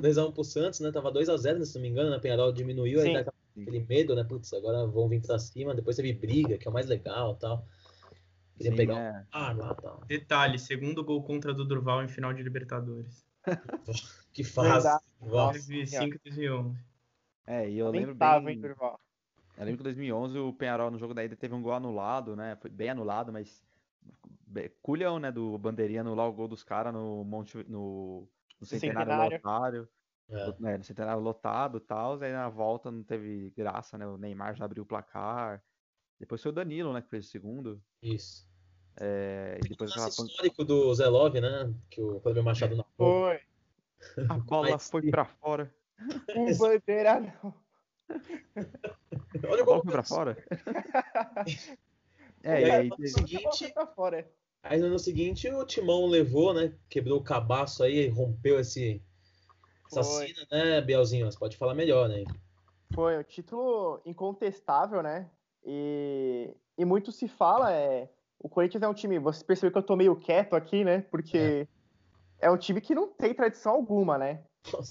[0.00, 0.92] 2 a 1 pro Santos, né?
[0.92, 2.18] Tava 2 a 0, se não me engano, né?
[2.18, 3.24] Penharol diminuiu, aí Sim.
[3.24, 4.24] tá aquele medo, né?
[4.24, 7.66] Putz, agora vão vir pra cima, depois teve briga, que é o mais legal, tal.
[8.56, 9.10] Queria sim, pegar é.
[9.10, 10.02] um ar lá, tal.
[10.06, 13.24] Detalhe, segundo gol contra do Durval em final de Libertadores.
[14.32, 14.88] Que fase.
[15.20, 15.52] Nossa.
[15.52, 16.78] 2005 e 2011.
[17.46, 18.28] É, e eu lembro bem.
[19.58, 22.34] Eu lembro que em 2011 o Penharol no jogo da ida teve um gol anulado,
[22.36, 22.56] né?
[22.60, 23.62] Foi bem anulado, mas
[24.82, 28.26] culhão, né, do bandeirinha anular o gol dos caras no Monte no,
[28.60, 29.36] no centenário, Centenário.
[29.36, 29.88] lotário,
[30.30, 30.54] É.
[30.60, 34.06] né, no centenário lotado, e tal, aí na volta não teve graça, né?
[34.06, 35.62] O Neymar já abriu o placar.
[36.18, 37.82] Depois foi o Danilo, né, que fez o segundo.
[38.02, 38.48] Isso.
[38.98, 41.72] É, e depois aquela Lance pan- histórico do Zé Love, né?
[41.90, 43.40] Que o Cleber Machado não Foi.
[44.28, 45.72] A bola Mas- foi pra fora.
[46.34, 47.54] O bandeira não.
[49.48, 50.36] Olha A o bola foi pra fora.
[52.42, 54.28] É, e aí, aí no seguinte, Pra fora.
[54.62, 56.72] aí no ano seguinte o Timão levou, né?
[56.88, 59.02] Quebrou o cabaço aí, rompeu esse
[59.86, 60.28] essa Foi.
[60.28, 61.30] cena, né, Bielzinho?
[61.30, 62.24] Você pode falar melhor, né?
[62.94, 65.28] Foi um título incontestável, né?
[65.64, 68.08] E, e muito se fala, é.
[68.38, 69.18] O Corinthians é um time.
[69.18, 71.02] Você percebeu que eu tô meio quieto aqui, né?
[71.10, 71.68] Porque é,
[72.48, 74.44] um time que não tem tradição alguma, né?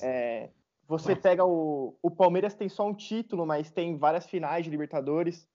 [0.04, 0.50] É,
[0.86, 1.96] você pega o.
[2.02, 5.48] O Palmeiras tem só um título, mas tem várias finais de Libertadores.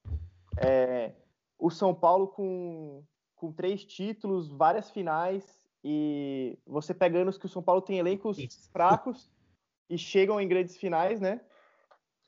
[0.57, 1.13] É,
[1.59, 3.05] o São Paulo com,
[3.35, 5.61] com três títulos, várias finais.
[5.83, 8.71] E você pega anos que o São Paulo tem elencos Isso.
[8.71, 9.31] fracos
[9.91, 11.41] e chegam em grandes finais, né?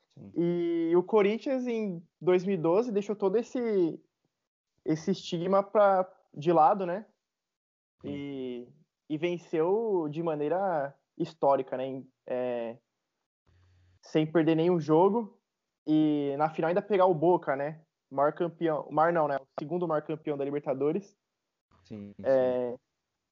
[0.09, 0.31] Sim.
[0.35, 3.99] E o Corinthians em 2012 deixou todo esse
[4.85, 7.05] esse estigma pra, de lado, né?
[8.03, 8.09] E,
[9.09, 12.03] e venceu de maneira histórica, né?
[12.25, 12.77] É,
[14.01, 15.37] sem perder nenhum jogo.
[15.85, 17.81] E na final ainda pegar o Boca, né?
[18.11, 18.81] O maior campeão.
[18.87, 19.37] O maior não, né?
[19.37, 21.15] O segundo maior campeão da Libertadores.
[21.83, 22.23] Sim, sim.
[22.25, 22.75] É,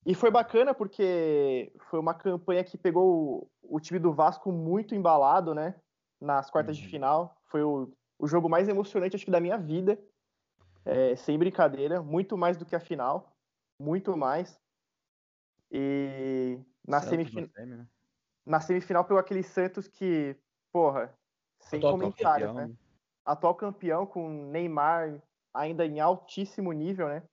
[0.05, 4.95] e foi bacana porque foi uma campanha que pegou o, o time do Vasco muito
[4.95, 5.75] embalado, né?
[6.21, 6.89] Nas quartas de Uhum.
[6.89, 7.37] final.
[7.45, 9.99] Foi o, o jogo mais emocionante, acho que, da minha vida.
[10.85, 12.01] É, sem brincadeira.
[12.01, 13.35] Muito mais do que a final.
[13.81, 14.57] Muito mais.
[15.71, 17.87] E na, semifin- semi, né?
[18.45, 20.35] na semifinal pegou aquele Santos que,
[20.71, 21.13] porra,
[21.59, 22.75] sem Atual comentários, Campeão, né?
[23.25, 25.21] Atual campeão com Neymar
[25.53, 27.23] ainda em altíssimo nível, né?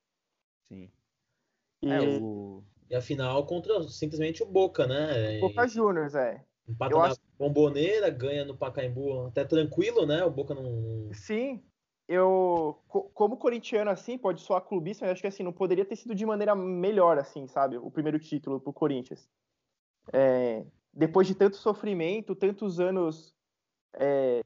[0.63, 0.91] Sim.
[1.83, 2.65] E É, o...
[2.89, 5.39] E a final contra simplesmente o Boca, né?
[5.41, 6.45] Boca E Juniors, é.
[6.69, 10.25] empata eu na acho- bomboneira, ganha no Pacaembu até tranquilo, né?
[10.25, 11.11] O Boca não.
[11.13, 11.63] Sim,
[12.13, 12.79] eu,
[13.15, 16.27] como corintiano, assim, pode soar clubista, mas acho que assim, não poderia ter sido de
[16.27, 17.79] maneira melhor, assim, sabe?
[17.79, 19.29] O primeiro título pro Corinthians.
[20.13, 23.35] É, depois de tanto sofrimento, tantos anos
[23.95, 24.43] é,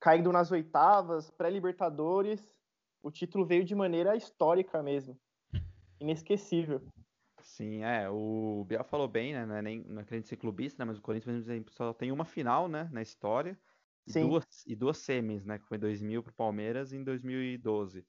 [0.00, 2.58] caindo nas oitavas, pré-Libertadores,
[3.02, 5.16] o título veio de maneira histórica mesmo.
[6.00, 6.82] Inesquecível.
[7.42, 8.08] Sim, é.
[8.10, 9.46] O Biel falou bem, né?
[9.46, 10.88] Não é nem não é ser clubista, né?
[10.88, 12.88] Mas o Corinthians só tem uma final, né?
[12.90, 13.58] Na história.
[14.06, 14.28] E Sim.
[14.28, 15.58] duas, e duas semis, né?
[15.58, 18.06] Que foi em 2000 pro Palmeiras e em 2012.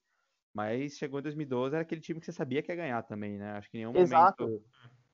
[0.53, 3.53] Mas chegou em 2012, era aquele time que você sabia que ia ganhar também, né?
[3.53, 4.45] Acho que em nenhum Exato.
[4.45, 4.65] momento.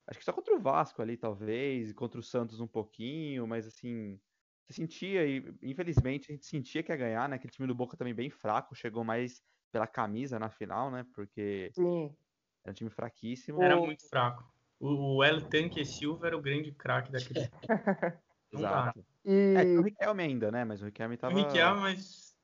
[0.06, 3.66] Acho que só contra o Vasco ali, talvez, e contra o Santos um pouquinho, mas
[3.66, 4.20] assim.
[4.66, 7.36] Você sentia, e infelizmente a gente sentia que ia ganhar, né?
[7.36, 9.42] Aquele time do Boca também bem fraco, chegou mais
[9.72, 11.04] pela camisa na final, né?
[11.14, 12.16] Porque Sim.
[12.64, 13.62] era um time fraquíssimo.
[13.62, 14.44] Era muito fraco.
[14.80, 17.50] O, o El Tanque Silva era o grande craque daquele.
[18.52, 18.94] Não dá.
[19.24, 19.72] Exato.
[19.72, 20.64] E É, o Riquelme ainda, né?
[20.64, 21.34] Mas o Riquelme O tava.
[21.34, 22.36] Riquelme, mas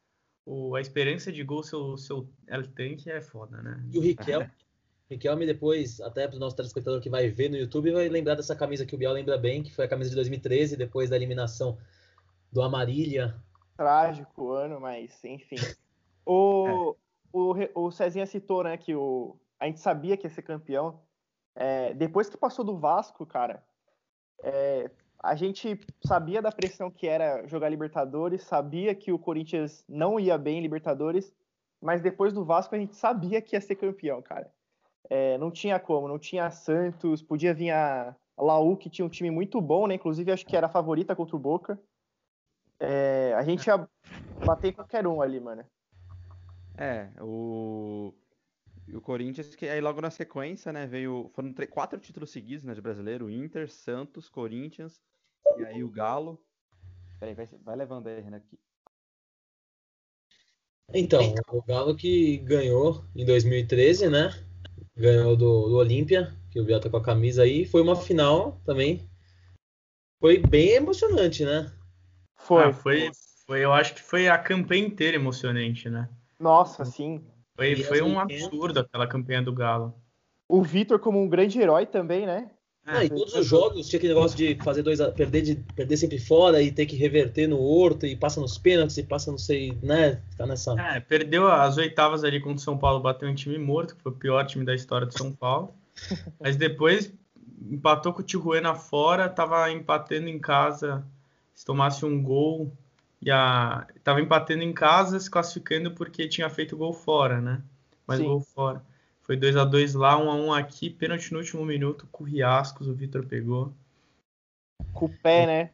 [0.44, 3.84] o, a esperança de gol seu, seu El Tanque é foda, né?
[3.92, 4.50] E o Riquelme,
[5.10, 8.54] Riquelme depois, até para o nosso telespectador que vai ver no YouTube, vai lembrar dessa
[8.56, 11.78] camisa que o Biel lembra bem, que foi a camisa de 2013, depois da eliminação
[12.52, 13.42] do Amarília.
[13.76, 15.56] trágico ano, mas enfim.
[16.30, 16.94] O,
[17.32, 21.00] o, Re- o Cezinha citou, né, que o, a gente sabia que ia ser campeão.
[21.54, 23.64] É, depois que passou do Vasco, cara,
[24.42, 24.90] é,
[25.22, 30.38] a gente sabia da pressão que era jogar Libertadores, sabia que o Corinthians não ia
[30.38, 31.32] bem em Libertadores,
[31.80, 34.50] mas depois do Vasco a gente sabia que ia ser campeão, cara.
[35.10, 39.30] É, não tinha como, não tinha Santos, podia vir a Laú, que tinha um time
[39.30, 39.94] muito bom, né?
[39.94, 41.80] Inclusive acho que era a favorita contra o Boca.
[42.78, 43.88] É, a gente ia
[44.44, 45.64] bater qualquer um ali, mano.
[46.76, 48.12] É, o.
[48.90, 51.30] e O Corinthians, que aí logo na sequência, né, veio.
[51.34, 55.00] Foram tre- quatro títulos seguidos, né, de brasileiro: Inter, Santos, Corinthians
[55.58, 56.38] e aí o Galo.
[57.20, 58.38] Peraí, vai, vai levando aí, Renan.
[58.38, 58.58] Aqui.
[60.94, 64.30] Então, o Galo que ganhou em 2013, né?
[64.96, 67.66] Ganhou do, do Olímpia, que o Biel tá com a camisa aí.
[67.66, 69.08] Foi uma final também.
[70.20, 71.70] Foi bem emocionante, né?
[72.36, 72.64] Foi.
[72.64, 73.10] Ah, foi,
[73.46, 76.08] foi, eu acho que foi a campanha inteira emocionante, né?
[76.38, 77.24] Nossa, sim.
[77.58, 78.22] Foi, foi um 80.
[78.22, 79.92] absurdo aquela campanha do Galo.
[80.48, 82.48] O Vitor como um grande herói também, né?
[82.86, 85.96] Ah, e todos os jogos tinha aquele negócio de fazer dois a, perder, de, perder
[85.96, 89.36] sempre fora e ter que reverter no horto e passa nos pênaltis e passa não
[89.36, 90.22] sei, né?
[90.36, 90.80] Tá nessa.
[90.80, 94.12] É, perdeu as oitavas ali contra o São Paulo, bateu um time morto, que foi
[94.12, 95.74] o pior time da história do São Paulo.
[96.40, 97.12] Mas depois
[97.68, 101.04] empatou com o Tijuana fora, tava empatando em casa,
[101.52, 102.72] se tomasse um gol,
[103.20, 103.86] ia...
[104.02, 107.62] tava empatando em casa, se classificando porque tinha feito gol fora, né?
[108.06, 108.24] Mas Sim.
[108.24, 108.82] gol fora.
[109.22, 112.26] Foi 2 a 2 lá, 1 a 1 aqui, pênalti no último minuto, com o
[112.26, 113.74] Riascos, o Vitor pegou.
[114.94, 115.70] Com o pé, né?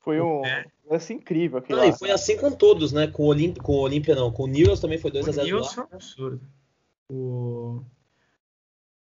[0.00, 0.66] Foi um pé.
[0.90, 1.62] lance incrível.
[1.68, 1.86] Ah, lá.
[1.86, 3.06] e foi assim com todos, né?
[3.06, 5.32] Com o Olímpia, com o Olímpia não, com o Newell's também foi 2 a O
[5.34, 6.40] 0 Nilson é um absurdo.
[7.08, 7.82] O,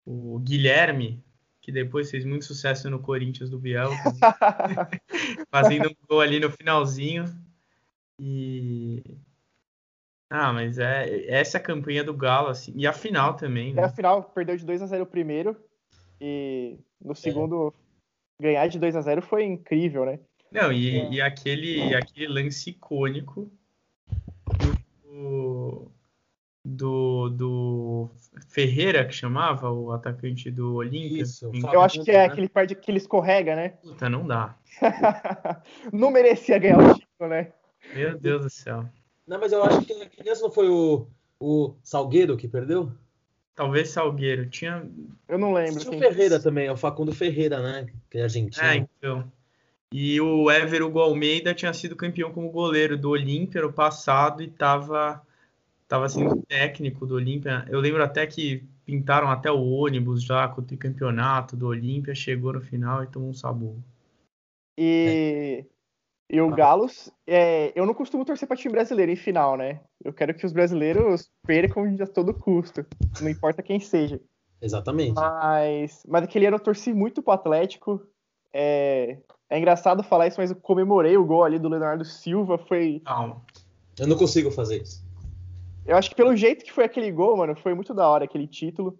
[0.07, 1.21] o Guilherme,
[1.61, 3.91] que depois fez muito sucesso no Corinthians do Biel,
[5.51, 7.25] fazendo um gol ali no finalzinho.
[8.19, 9.03] E.
[10.31, 12.73] Ah, mas é essa é a campanha do Galo, assim.
[12.77, 13.89] E a final também, E a né?
[13.89, 15.57] final perdeu de 2 a 0 o primeiro
[16.21, 17.73] e no segundo
[18.41, 20.19] ganhar de 2 a 0 foi incrível, né?
[20.51, 23.51] Não, e, e aquele, aquele lance icônico
[25.05, 25.91] do,
[26.65, 28.11] do, do
[28.49, 31.23] Ferreira, que chamava, o atacante do Olímpia.
[31.23, 31.51] Isso.
[31.73, 32.25] Eu acho que é né?
[32.25, 33.71] aquele parte que ele escorrega, né?
[33.83, 34.57] Puta, não dá.
[35.93, 37.53] Não merecia ganhar o título, né?
[37.95, 38.89] Meu Deus do céu.
[39.27, 41.07] Não, mas eu acho que aquele lance não foi o,
[41.41, 42.91] o Salgueiro que perdeu?
[43.55, 44.49] Talvez Salgueiro.
[44.49, 44.89] Tinha.
[45.29, 45.81] Eu não lembro.
[45.81, 47.87] Tinha o Ferreira também, é o Facundo Ferreira, né?
[48.11, 48.67] Que é argentino.
[48.67, 49.31] É, então.
[49.93, 54.49] E o Éver Hugo Almeida tinha sido campeão como goleiro do Olímpia no passado e
[54.49, 55.21] tava,
[55.87, 57.67] tava sendo técnico do Olímpia.
[57.69, 62.53] Eu lembro até que pintaram até o ônibus já com o tricampeonato do Olímpia, chegou
[62.53, 63.83] no final e tomou um sabugo.
[64.77, 65.65] E,
[66.31, 69.81] e o Galos, é, eu não costumo torcer para time brasileiro em final, né?
[70.05, 72.85] Eu quero que os brasileiros percam de a todo custo,
[73.21, 74.21] não importa quem seja.
[74.61, 75.15] Exatamente.
[75.15, 78.07] Mas, mas aquele ano eu torci muito pro Atlético.
[78.53, 79.19] É,
[79.49, 82.59] é engraçado falar isso, mas eu comemorei o gol ali do Leonardo Silva.
[82.59, 83.01] Foi.
[83.05, 83.43] Calma.
[83.99, 85.03] Eu não consigo fazer isso.
[85.87, 88.47] Eu acho que pelo jeito que foi aquele gol, mano, foi muito da hora aquele
[88.47, 88.99] título.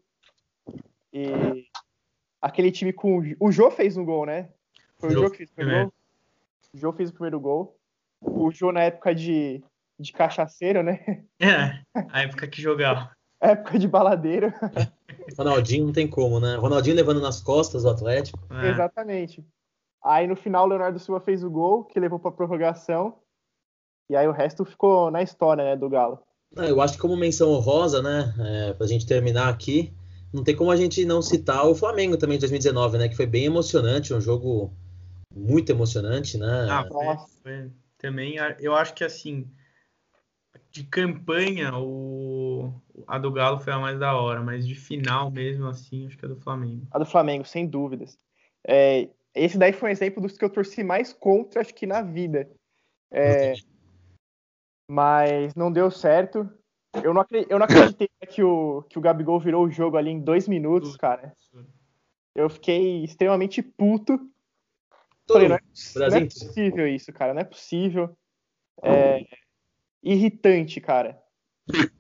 [1.13, 1.67] E
[2.41, 3.21] aquele time com.
[3.39, 4.49] O Jô fez um gol, né?
[4.99, 5.85] Foi o Jô Jô que fez o primeiro.
[5.85, 5.93] gol.
[6.75, 7.77] O Jô fez o primeiro gol.
[8.21, 9.63] O Jô na época de,
[9.99, 11.25] de cachaceiro, né?
[11.41, 13.11] É, a época que jogava.
[13.41, 14.53] Época de baladeiro.
[15.39, 16.57] Ronaldinho não tem como, né?
[16.57, 18.37] Ronaldinho levando nas costas o Atlético.
[18.51, 18.71] É.
[18.71, 19.47] Exatamente.
[20.05, 23.17] Aí no final o Leonardo Silva fez o gol, que levou pra prorrogação.
[24.11, 26.19] E aí o resto ficou na história, né, do Galo.
[26.57, 29.93] Eu acho que como menção honrosa, né, é, para a gente terminar aqui,
[30.33, 33.27] não tem como a gente não citar o Flamengo também de 2019, né, que foi
[33.27, 34.73] bem emocionante, um jogo
[35.35, 36.67] muito emocionante, né?
[36.71, 36.87] Ah,
[37.43, 37.71] foi.
[37.97, 39.51] também eu acho que assim
[40.71, 42.73] de campanha o
[43.07, 46.25] a do Galo foi a mais da hora, mas de final mesmo assim acho que
[46.25, 46.87] é do Flamengo.
[46.91, 48.19] A do Flamengo, sem dúvidas.
[48.67, 52.03] É, esse daí foi um exemplo dos que eu torci mais contra, acho que na
[52.03, 52.51] vida.
[53.11, 53.55] É,
[54.91, 56.49] mas não deu certo.
[57.03, 60.21] Eu não, eu não acreditei que o, que o Gabigol virou o jogo ali em
[60.21, 61.35] dois minutos, cara.
[62.35, 64.19] Eu fiquei extremamente puto.
[65.29, 65.61] Falei, não, é,
[66.11, 67.35] não é possível isso, cara.
[67.35, 68.17] Não é possível.
[68.83, 69.25] É
[70.03, 71.21] irritante, cara.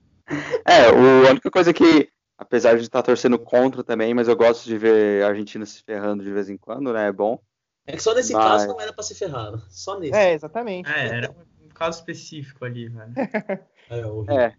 [0.67, 4.77] É, a única coisa que, apesar de estar torcendo contra também, mas eu gosto de
[4.77, 7.09] ver a Argentina se ferrando de vez em quando, né?
[7.09, 7.41] É bom.
[7.87, 8.45] É que só nesse mas...
[8.45, 10.13] caso não era pra se ferrar, só nesse.
[10.13, 10.91] É, exatamente.
[10.91, 13.15] É, era um caso específico ali, velho.
[13.89, 14.39] é, horrível.
[14.39, 14.55] É.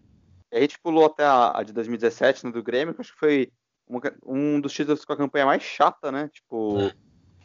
[0.50, 3.20] E a gente pulou até a, a de 2017, no do Grêmio, que acho que
[3.20, 3.52] foi
[3.86, 6.28] uma, um dos títulos com a campanha mais chata, né?
[6.34, 6.94] Tipo, é.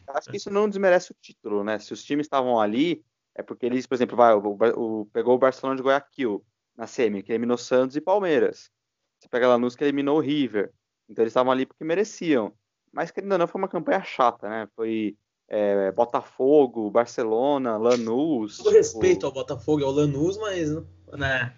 [0.08, 1.78] Acho que isso não desmerece o título, né?
[1.78, 3.04] Se os times estavam ali,
[3.34, 6.44] é porque eles, por exemplo, vai, o, o, pegou o Barcelona de Guayaquil
[6.76, 8.70] na semi, que eliminou Santos e Palmeiras.
[9.18, 10.72] Você pega Lanús, que eliminou o River.
[11.08, 12.52] Então eles estavam ali porque mereciam.
[12.92, 14.68] Mas, querendo não, foi uma campanha chata, né?
[14.74, 15.16] Foi
[15.48, 18.60] é, Botafogo, Barcelona, Lanús.
[18.66, 19.26] Respeito tipo...
[19.26, 20.70] ao Botafogo e ao Lanús, mas.
[21.12, 21.52] Né?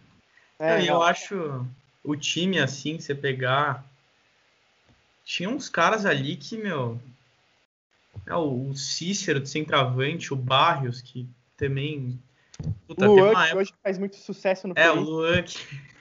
[0.58, 1.64] É, eu acho
[2.02, 3.84] o time assim, você pegar.
[5.24, 6.98] Tinha uns caras ali que, meu.
[8.28, 12.20] É, o Cícero de centroavante, o Barrios, que também.
[12.86, 13.56] Puta, Luan, que época...
[13.56, 14.96] hoje faz muito sucesso no é, Corinthians.
[14.96, 15.58] É, o Luan, que,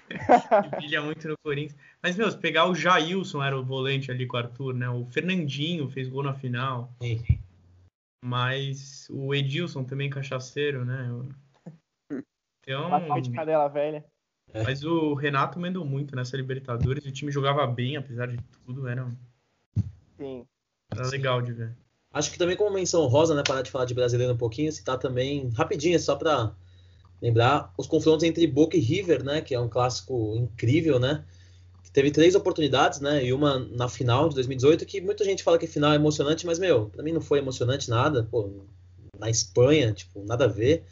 [0.70, 1.80] que brilha muito no Corinthians.
[2.02, 4.90] Mas, meu, se pegar o Jailson, era o volante ali com o Arthur, né?
[4.90, 6.92] O Fernandinho fez gol na final.
[7.02, 7.24] Sim.
[8.24, 11.10] Mas o Edilson também cachaceiro, né?
[12.62, 12.88] Então.
[12.88, 14.04] Uma de cadela velha.
[14.54, 14.64] É.
[14.64, 17.06] Mas o Renato mandou muito nessa Libertadores.
[17.06, 18.88] O time jogava bem, apesar de tudo.
[18.88, 19.10] Era,
[20.18, 20.46] Sim.
[20.92, 21.78] era legal de ver.
[22.14, 24.98] Acho que também como menção rosa, né, parar de falar de brasileiro um pouquinho, citar
[24.98, 26.56] também, rapidinho, só para
[27.22, 31.24] lembrar, os confrontos entre Boca e River, né, que é um clássico incrível, né,
[31.92, 35.66] teve três oportunidades, né, e uma na final de 2018, que muita gente fala que
[35.66, 38.66] final é emocionante, mas, meu, pra mim não foi emocionante nada, pô,
[39.18, 40.86] na Espanha, tipo, nada a ver.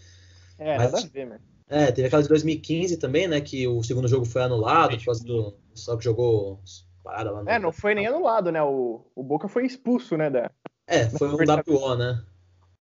[0.58, 1.40] É, mas, nada a ver, né?
[1.68, 5.24] É, teve aquela de 2015 também, né, que o segundo jogo foi anulado, por causa
[5.24, 6.60] do, só que jogou
[7.04, 7.50] parada lá no...
[7.50, 10.50] É, não foi nem anulado, né, o, o Boca foi expulso, né, da...
[10.88, 12.24] É, foi um WO, né?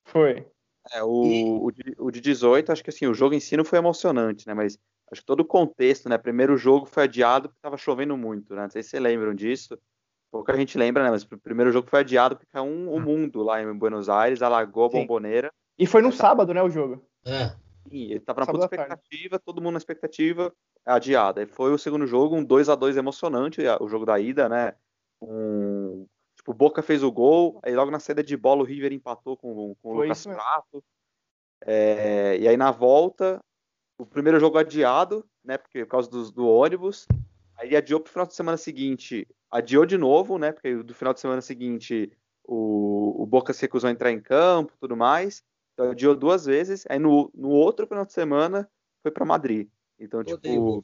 [0.04, 0.46] Foi.
[0.92, 1.44] É, o, e...
[1.44, 4.46] o, de, o de 18, acho que assim, o jogo em si não foi emocionante,
[4.46, 4.54] né?
[4.54, 4.78] Mas
[5.10, 6.18] acho que todo o contexto, né?
[6.18, 8.62] Primeiro jogo foi adiado porque estava chovendo muito, né?
[8.62, 9.78] Não sei se vocês lembram disso.
[10.30, 11.10] Pouca gente lembra, né?
[11.10, 13.00] Mas o primeiro jogo foi adiado porque caiu um, um ah.
[13.00, 15.52] mundo lá em Buenos Aires, alagou a bomboneira.
[15.78, 17.04] E foi no sábado, né, o jogo?
[17.24, 17.54] É.
[17.90, 20.52] E ele tava na puta expectativa, todo mundo na expectativa,
[20.84, 21.40] adiado.
[21.40, 24.74] Aí foi o segundo jogo, um 2 a 2 emocionante, o jogo da ida, né?
[25.20, 26.06] Um
[26.42, 29.36] Tipo, o Boca fez o gol, aí logo na saída de bola o River empatou
[29.36, 30.82] com, com o Lucas Prato.
[31.64, 33.40] É, e aí na volta,
[33.96, 35.56] o primeiro jogo adiado, né?
[35.56, 37.06] Porque por causa do, do ônibus.
[37.56, 40.50] Aí adiou pro final de semana seguinte, adiou de novo, né?
[40.50, 42.10] Porque do final de semana seguinte
[42.42, 45.44] o, o Boca se recusou a entrar em campo tudo mais.
[45.74, 46.84] Então adiou duas vezes.
[46.88, 48.68] Aí no, no outro final de semana
[49.00, 49.68] foi para Madrid.
[49.96, 50.82] Então, tipo.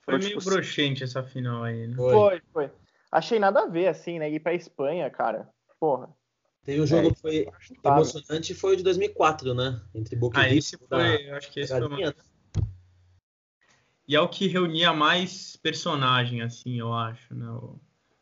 [0.00, 1.94] Foi então, meio tipo, broxante essa final aí, né?
[1.94, 2.70] Foi, foi
[3.10, 4.30] achei nada a ver, assim, né?
[4.30, 5.48] Ir pra Espanha, cara.
[5.78, 6.08] Porra.
[6.64, 7.48] Teve um jogo é, que foi
[7.82, 9.80] emocionante, foi o de 2004, né?
[9.94, 11.16] Entre Boca ah, e esse foi, da...
[11.16, 12.14] eu acho que esse foi uma...
[14.06, 17.48] E é o que reunia mais personagem, assim, eu acho, né?
[17.50, 17.78] O...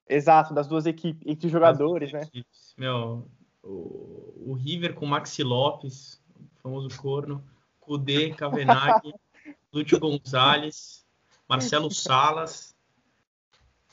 [0.08, 2.22] Exato, das duas equipes, entre jogadores, né?
[2.22, 2.72] Equipes.
[2.76, 3.28] Meu,
[3.64, 7.42] o, o River com Maxi Lopes, o famoso corno,
[7.80, 9.12] Kudê, Kavenaghi,
[9.72, 11.04] Lúcio Gonzalez,
[11.48, 12.75] Marcelo Salas,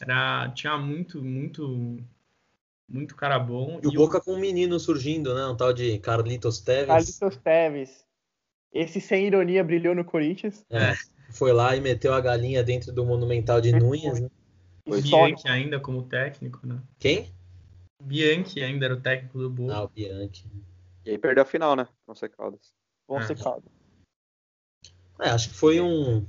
[0.04, 1.98] era, tinha muito, muito,
[2.88, 3.80] muito cara bom.
[3.82, 5.46] E, e o Boca com um menino surgindo, né?
[5.46, 6.88] Um tal de Carlitos Teves.
[6.88, 8.06] Carlitos Teves.
[8.72, 10.66] Esse, sem ironia, brilhou no Corinthians.
[10.70, 10.94] É,
[11.32, 14.30] foi lá e meteu a galinha dentro do Monumental de Núñez, né?
[14.86, 16.82] O Bianchi ainda como técnico, né?
[17.00, 17.34] Quem?
[18.02, 19.74] Bianchi ainda era o técnico do Boca.
[19.76, 20.46] Ah, o Bianchi.
[21.06, 21.88] E aí perdeu a final, né?
[22.08, 22.74] Once Caldas.
[23.08, 23.36] Once é.
[23.36, 23.72] Caldas.
[25.22, 26.26] É, acho que foi um,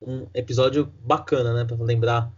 [0.00, 1.64] um episódio bacana, né?
[1.64, 2.32] Pra lembrar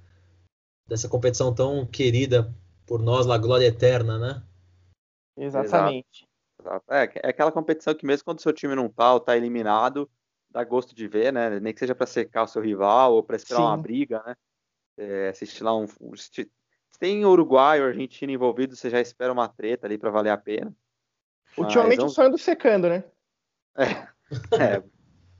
[0.86, 2.54] dessa competição tão querida
[2.86, 4.42] por nós, La Glória Eterna, né?
[5.36, 6.26] Exatamente.
[6.60, 6.84] Exato.
[6.92, 10.08] É, é aquela competição que mesmo quando o seu time não tá ou tá eliminado,
[10.50, 11.60] dá gosto de ver, né?
[11.60, 13.66] Nem que seja para secar o seu rival ou para esperar Sim.
[13.66, 14.36] uma briga, né?
[14.98, 15.86] É, assistir lá um.
[16.16, 16.50] Se
[16.98, 20.74] tem Uruguai ou Argentina envolvido, você já espera uma treta ali para valer a pena.
[21.58, 23.04] Ultimamente Mas, o sonho do secando, né?
[23.76, 24.08] É.
[24.78, 24.82] é.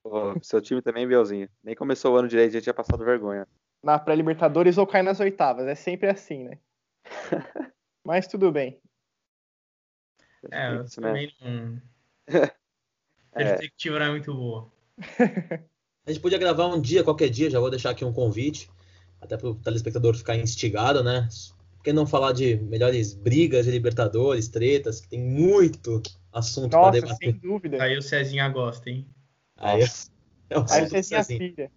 [0.02, 1.48] Pô, seu time também, Bielzinho.
[1.64, 3.48] Nem começou o ano direito, já tinha passado vergonha.
[3.86, 5.68] Na pré-Libertadores ou cai nas oitavas.
[5.68, 6.58] É sempre assim, né?
[8.04, 8.80] Mas tudo bem.
[10.50, 11.08] É, eu Isso, né?
[11.08, 11.80] também não.
[12.28, 12.50] A
[13.38, 13.44] É.
[13.44, 14.72] perspectiva não é muito boa.
[16.04, 18.68] A gente podia gravar um dia, qualquer dia, já vou deixar aqui um convite,
[19.20, 21.28] até para o telespectador ficar instigado, né?
[21.76, 26.90] Por que não falar de melhores brigas de Libertadores, tretas, que tem muito assunto para
[26.90, 27.32] debater.
[27.32, 27.82] sem dúvida.
[27.82, 29.06] Aí o Cezinha gosta, hein?
[29.56, 29.82] Aí,
[30.50, 31.38] é o Aí do tinha Cezinha.
[31.38, 31.70] filha.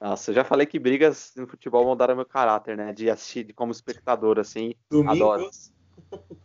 [0.00, 2.92] Nossa, eu já falei que brigas no futebol moldaram meu caráter, né?
[2.92, 4.74] De assistir de- como espectador, assim.
[5.06, 5.42] Adoro.
[5.42, 5.72] Domingos,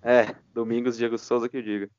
[0.01, 1.91] É, domingos, Diego Souza que eu digo.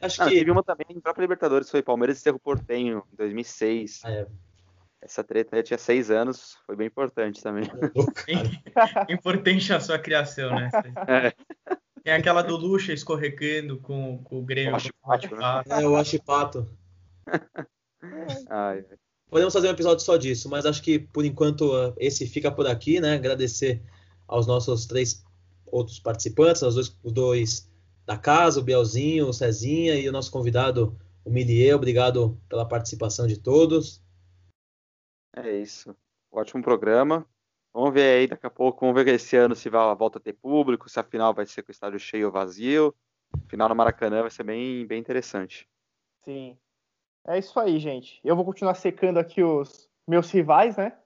[0.00, 3.16] acho Ah, que teve uma também em própria Libertadores, foi Palmeiras e Cerro Portenho, em
[3.16, 4.02] 2006.
[4.04, 4.26] Ah, é.
[5.02, 7.64] Essa treta aí eu tinha seis anos, foi bem importante também.
[8.26, 10.70] É Importante a sua criação, né?
[11.06, 11.34] É.
[12.02, 14.70] Tem aquela do Lucha escorregando com, com o Grêmio.
[14.70, 15.42] Eu acho ótimo, né?
[15.44, 16.68] Ah, É, eu acho pato.
[18.02, 18.84] Ai, ai.
[19.34, 23.00] Podemos fazer um episódio só disso, mas acho que por enquanto esse fica por aqui,
[23.00, 23.14] né?
[23.14, 23.82] Agradecer
[24.28, 25.26] aos nossos três
[25.66, 27.70] outros participantes, aos dois, os dois
[28.06, 31.74] da casa, o Bielzinho, o Cezinha e o nosso convidado, o Milier.
[31.74, 34.00] Obrigado pela participação de todos.
[35.34, 35.96] É isso.
[36.30, 37.26] Ótimo programa.
[37.72, 40.34] Vamos ver aí daqui a pouco, vamos ver esse ano se vai, volta a ter
[40.34, 42.94] público, se a final vai ser com o estádio cheio ou vazio.
[43.48, 45.68] Final no Maracanã vai ser bem, bem interessante.
[46.24, 46.56] Sim.
[47.26, 48.20] É isso aí, gente.
[48.22, 50.96] Eu vou continuar secando aqui os meus rivais, né?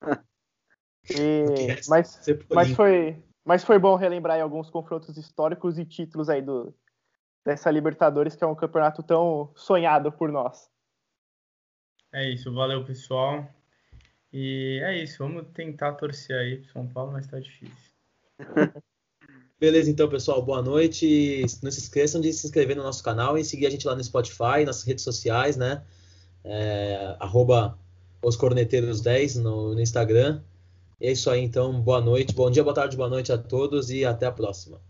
[1.10, 2.18] E- mas,
[2.50, 6.74] mas, foi, mas foi bom relembrar alguns confrontos históricos e títulos aí do,
[7.44, 10.70] dessa Libertadores, que é um campeonato tão sonhado por nós.
[12.10, 13.46] É isso, valeu pessoal.
[14.32, 17.92] E é isso, vamos tentar torcer aí pro São Paulo, mas tá difícil.
[19.58, 21.42] Beleza, então, pessoal, boa noite.
[21.62, 24.02] Não se esqueçam de se inscrever no nosso canal e seguir a gente lá no
[24.02, 25.82] Spotify, nas redes sociais, né?
[26.42, 27.78] É, arroba
[28.22, 30.42] os corneteiros 10 no, no Instagram.
[31.00, 34.04] É isso aí, então, boa noite, bom dia, boa tarde, boa noite a todos e
[34.04, 34.80] até a próxima.